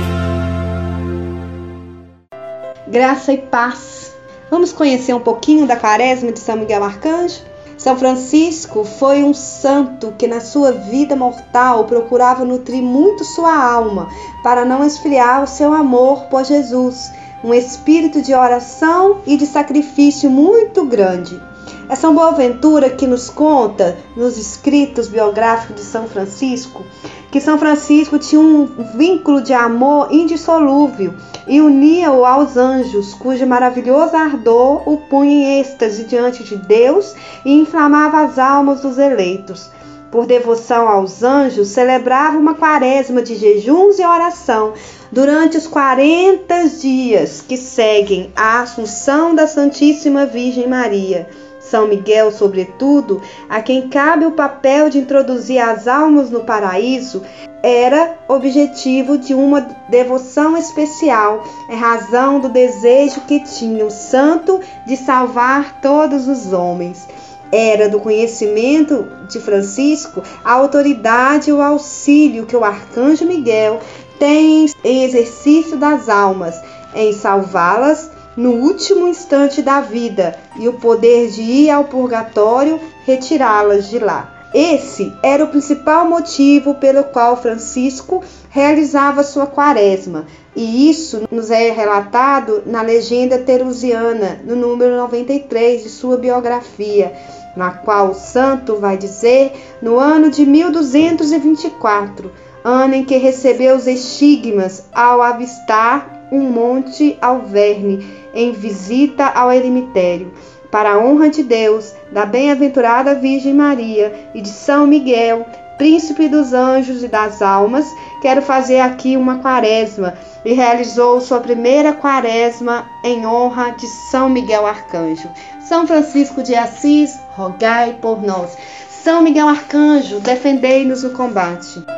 Graça 2.89 3.31
e 3.31 3.38
paz. 3.38 4.13
Vamos 4.51 4.73
conhecer 4.73 5.13
um 5.13 5.21
pouquinho 5.21 5.65
da 5.65 5.77
quaresma 5.77 6.33
de 6.33 6.41
São 6.41 6.57
Miguel 6.57 6.83
Arcanjo? 6.83 7.39
São 7.77 7.97
Francisco 7.97 8.83
foi 8.83 9.23
um 9.23 9.33
santo 9.33 10.13
que 10.17 10.27
na 10.27 10.41
sua 10.41 10.73
vida 10.73 11.15
mortal 11.15 11.86
procurava 11.86 12.43
nutrir 12.43 12.83
muito 12.83 13.23
sua 13.23 13.55
alma 13.57 14.10
para 14.43 14.65
não 14.65 14.86
esfriar 14.86 15.41
o 15.41 15.47
seu 15.47 15.73
amor 15.73 16.23
por 16.23 16.43
Jesus 16.43 17.12
um 17.43 17.54
espírito 17.54 18.21
de 18.21 18.34
oração 18.34 19.21
e 19.26 19.38
de 19.38 19.45
sacrifício 19.45 20.30
muito 20.30 20.86
grande. 20.86 21.41
É 21.89 21.95
São 21.95 22.13
Boaventura 22.13 22.89
que 22.89 23.08
nos 23.08 23.30
conta, 23.30 23.97
nos 24.15 24.38
escritos 24.38 25.08
biográficos 25.08 25.76
de 25.76 25.82
São 25.82 26.08
Francisco, 26.08 26.84
que 27.32 27.39
São 27.39 27.58
Francisco 27.58 28.19
tinha 28.19 28.41
um 28.41 28.65
vínculo 28.95 29.41
de 29.41 29.54
amor 29.54 30.10
indissolúvel 30.12 31.13
e 31.47 31.62
unia-o 31.62 32.26
aos 32.26 32.58
anjos, 32.58 33.13
cujo 33.13 33.45
maravilhoso 33.47 34.17
ardor 34.17 34.88
o 34.88 34.97
punha 34.97 35.32
em 35.32 35.60
êxtase 35.62 36.04
diante 36.04 36.43
de 36.43 36.58
Deus 36.58 37.15
e 37.45 37.54
inflamava 37.54 38.21
as 38.21 38.38
almas 38.38 38.82
dos 38.82 38.97
eleitos 38.97 39.69
por 40.12 40.26
devoção 40.26 40.88
aos 40.88 41.24
anjos, 41.24 41.70
celebrava 41.70 42.38
uma 42.38 42.56
quaresma 42.56 43.22
de 43.22 43.36
jejuns 43.36 44.00
e 44.00 44.06
oração 44.06 44.74
durante 45.12 45.58
os 45.58 45.67
40 45.67 46.70
dias 46.80 47.41
que 47.41 47.58
seguem 47.58 48.32
a 48.36 48.62
Assunção 48.62 49.34
da 49.34 49.48
Santíssima 49.48 50.26
Virgem 50.26 50.67
Maria. 50.67 51.28
São 51.60 51.88
Miguel, 51.88 52.32
sobretudo, 52.32 53.22
a 53.50 53.62
quem 53.62 53.89
cabe 53.89 54.26
o 54.26 54.32
papel 54.32 54.89
de 54.89 55.00
introduzir 55.00 55.60
as 55.60 55.88
almas 55.88 56.30
no 56.30 56.41
paraíso, 56.41 57.24
era 57.62 58.17
objetivo 58.28 59.17
de 59.17 59.34
uma 59.34 59.62
devoção 59.89 60.56
especial, 60.56 61.43
em 61.70 61.76
razão 61.76 62.39
do 62.39 62.48
desejo 62.48 63.22
que 63.22 63.43
tinha 63.43 63.86
o 63.86 63.91
santo 63.91 64.62
de 64.86 64.96
salvar 64.96 65.82
todos 65.82 66.28
os 66.28 66.54
homens. 66.54 67.08
Era 67.51 67.88
do 67.88 67.99
conhecimento 67.99 69.07
de 69.29 69.39
Francisco 69.39 70.21
a 70.43 70.51
autoridade 70.53 71.49
e 71.49 71.53
o 71.53 71.62
auxílio 71.62 72.45
que 72.45 72.55
o 72.55 72.63
arcanjo 72.63 73.25
Miguel 73.25 73.79
tem 74.19 74.65
em 74.83 75.03
exercício 75.03 75.77
das 75.77 76.10
almas, 76.10 76.55
em 76.93 77.13
salvá-las 77.13 78.10
no 78.36 78.51
último 78.51 79.07
instante 79.07 79.62
da 79.62 79.81
vida 79.81 80.38
e 80.60 80.67
o 80.67 80.73
poder 80.73 81.29
de 81.29 81.41
ir 81.41 81.69
ao 81.69 81.86
purgatório 81.86 82.79
retirá-las 83.05 83.89
de 83.89 83.99
lá. 83.99 84.37
Esse 84.60 85.13
era 85.22 85.43
o 85.43 85.50
principal 85.50 86.10
motivo 86.10 86.74
pelo 86.74 87.04
qual 87.04 87.39
Francisco 87.39 88.24
realizava 88.50 89.22
sua 89.22 89.46
quaresma, 89.46 90.26
e 90.56 90.89
isso 90.89 91.28
nos 91.30 91.52
é 91.52 91.70
relatado 91.70 92.63
na 92.65 92.82
legenda 92.82 93.38
terusiana, 93.38 94.41
no 94.43 94.56
número 94.56 94.98
93 94.98 95.84
de 95.84 95.89
sua 95.89 96.17
biografia, 96.17 97.13
na 97.56 97.70
qual 97.70 98.10
o 98.10 98.15
santo 98.15 98.78
vai 98.78 98.98
dizer 98.98 99.52
no 99.80 100.00
ano 100.00 100.32
de 100.32 100.43
1224, 100.43 102.32
ano 102.63 102.96
em 102.96 103.06
que 103.06 103.15
recebeu 103.15 103.76
os 103.76 103.86
estigmas 103.86 104.86
ao 104.91 105.22
avistar 105.22 106.28
um 106.32 106.41
monte 106.41 107.15
Alverne 107.22 108.04
em 108.34 108.54
visita 108.54 109.28
ao 109.28 109.52
eremitério. 109.52 110.34
Para 110.71 110.93
a 110.93 110.99
honra 110.99 111.30
de 111.30 111.43
Deus, 111.43 111.93
da 112.12 112.25
bem-aventurada 112.25 113.15
Virgem 113.15 113.53
Maria 113.53 114.30
e 114.34 114.41
de 114.41 114.49
São 114.49 114.86
Miguel, 114.86 115.45
príncipe 115.77 116.27
dos 116.27 116.53
anjos 116.53 117.03
e 117.03 117.08
das 117.08 117.41
almas, 117.41 117.86
quero 118.21 118.41
fazer 118.41 118.80
aqui 118.80 119.15
uma 119.15 119.38
quaresma 119.39 120.15
e 120.43 120.53
realizou 120.53 121.21
sua 121.21 121.39
primeira 121.39 121.93
quaresma 121.93 122.86
em 123.03 123.25
honra 123.25 123.71
de 123.71 123.88
São 123.88 124.30
Miguel 124.30 124.65
Arcanjo. 124.65 125.30
São 125.62 125.88
Francisco 125.88 126.43
de 126.43 126.56
Assis, 126.56 127.19
rogai 127.32 127.97
por 128.01 128.21
nós. 128.21 128.58
São 128.89 129.21
Miguel 129.21 129.47
Arcanjo, 129.47 130.19
defendei-nos 130.19 131.03
no 131.03 131.12
combate. 131.12 131.96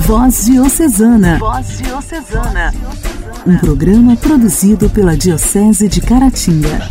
Voz 0.00 0.46
Diocesana. 0.46 1.38
Voz 1.38 1.78
Diocesana. 1.78 2.74
Um 3.46 3.56
programa 3.58 4.16
produzido 4.16 4.88
pela 4.88 5.16
Diocese 5.16 5.88
de 5.88 6.00
Caratinga. 6.00 6.88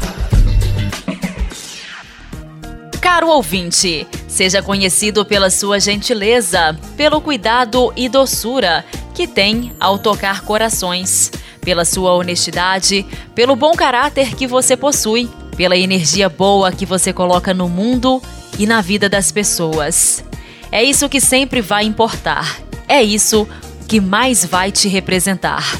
Caro 3.01 3.29
ouvinte, 3.29 4.07
seja 4.27 4.61
conhecido 4.61 5.25
pela 5.25 5.49
sua 5.49 5.79
gentileza, 5.79 6.77
pelo 6.95 7.19
cuidado 7.19 7.91
e 7.95 8.07
doçura 8.07 8.85
que 9.13 9.27
tem 9.27 9.73
ao 9.79 9.97
tocar 9.97 10.41
corações, 10.41 11.31
pela 11.61 11.83
sua 11.83 12.13
honestidade, 12.13 13.05
pelo 13.33 13.55
bom 13.55 13.73
caráter 13.73 14.35
que 14.35 14.45
você 14.45 14.77
possui, 14.77 15.29
pela 15.57 15.75
energia 15.75 16.29
boa 16.29 16.71
que 16.71 16.85
você 16.85 17.11
coloca 17.11 17.53
no 17.53 17.67
mundo 17.67 18.21
e 18.57 18.65
na 18.65 18.81
vida 18.81 19.09
das 19.09 19.31
pessoas. 19.31 20.23
É 20.71 20.83
isso 20.83 21.09
que 21.09 21.19
sempre 21.19 21.59
vai 21.59 21.83
importar 21.83 22.68
é 22.89 23.01
isso 23.01 23.47
que 23.87 24.01
mais 24.01 24.43
vai 24.43 24.71
te 24.71 24.89
representar. 24.89 25.79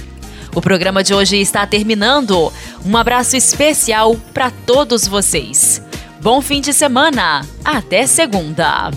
O 0.56 0.62
programa 0.62 1.04
de 1.04 1.14
hoje 1.14 1.38
está 1.38 1.66
terminando. 1.68 2.52
Um 2.86 2.96
abraço 2.96 3.36
especial 3.36 4.16
para 4.34 4.50
todos 4.50 5.08
vocês. 5.08 5.82
Bom 6.22 6.42
fim 6.42 6.62
de 6.62 6.74
semana. 6.74 7.46
Até 7.64 8.08
segunda. 8.08 8.92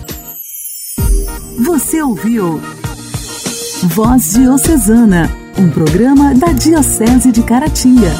Você 1.65 2.01
ouviu 2.01 2.61
Voz 3.83 4.33
Diocesana, 4.33 5.29
um 5.57 5.69
programa 5.69 6.33
da 6.33 6.47
Diocese 6.47 7.31
de 7.31 7.43
Caratinga. 7.43 8.11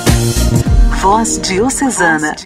Voz 1.02 1.40
Diocesana. 1.42 2.44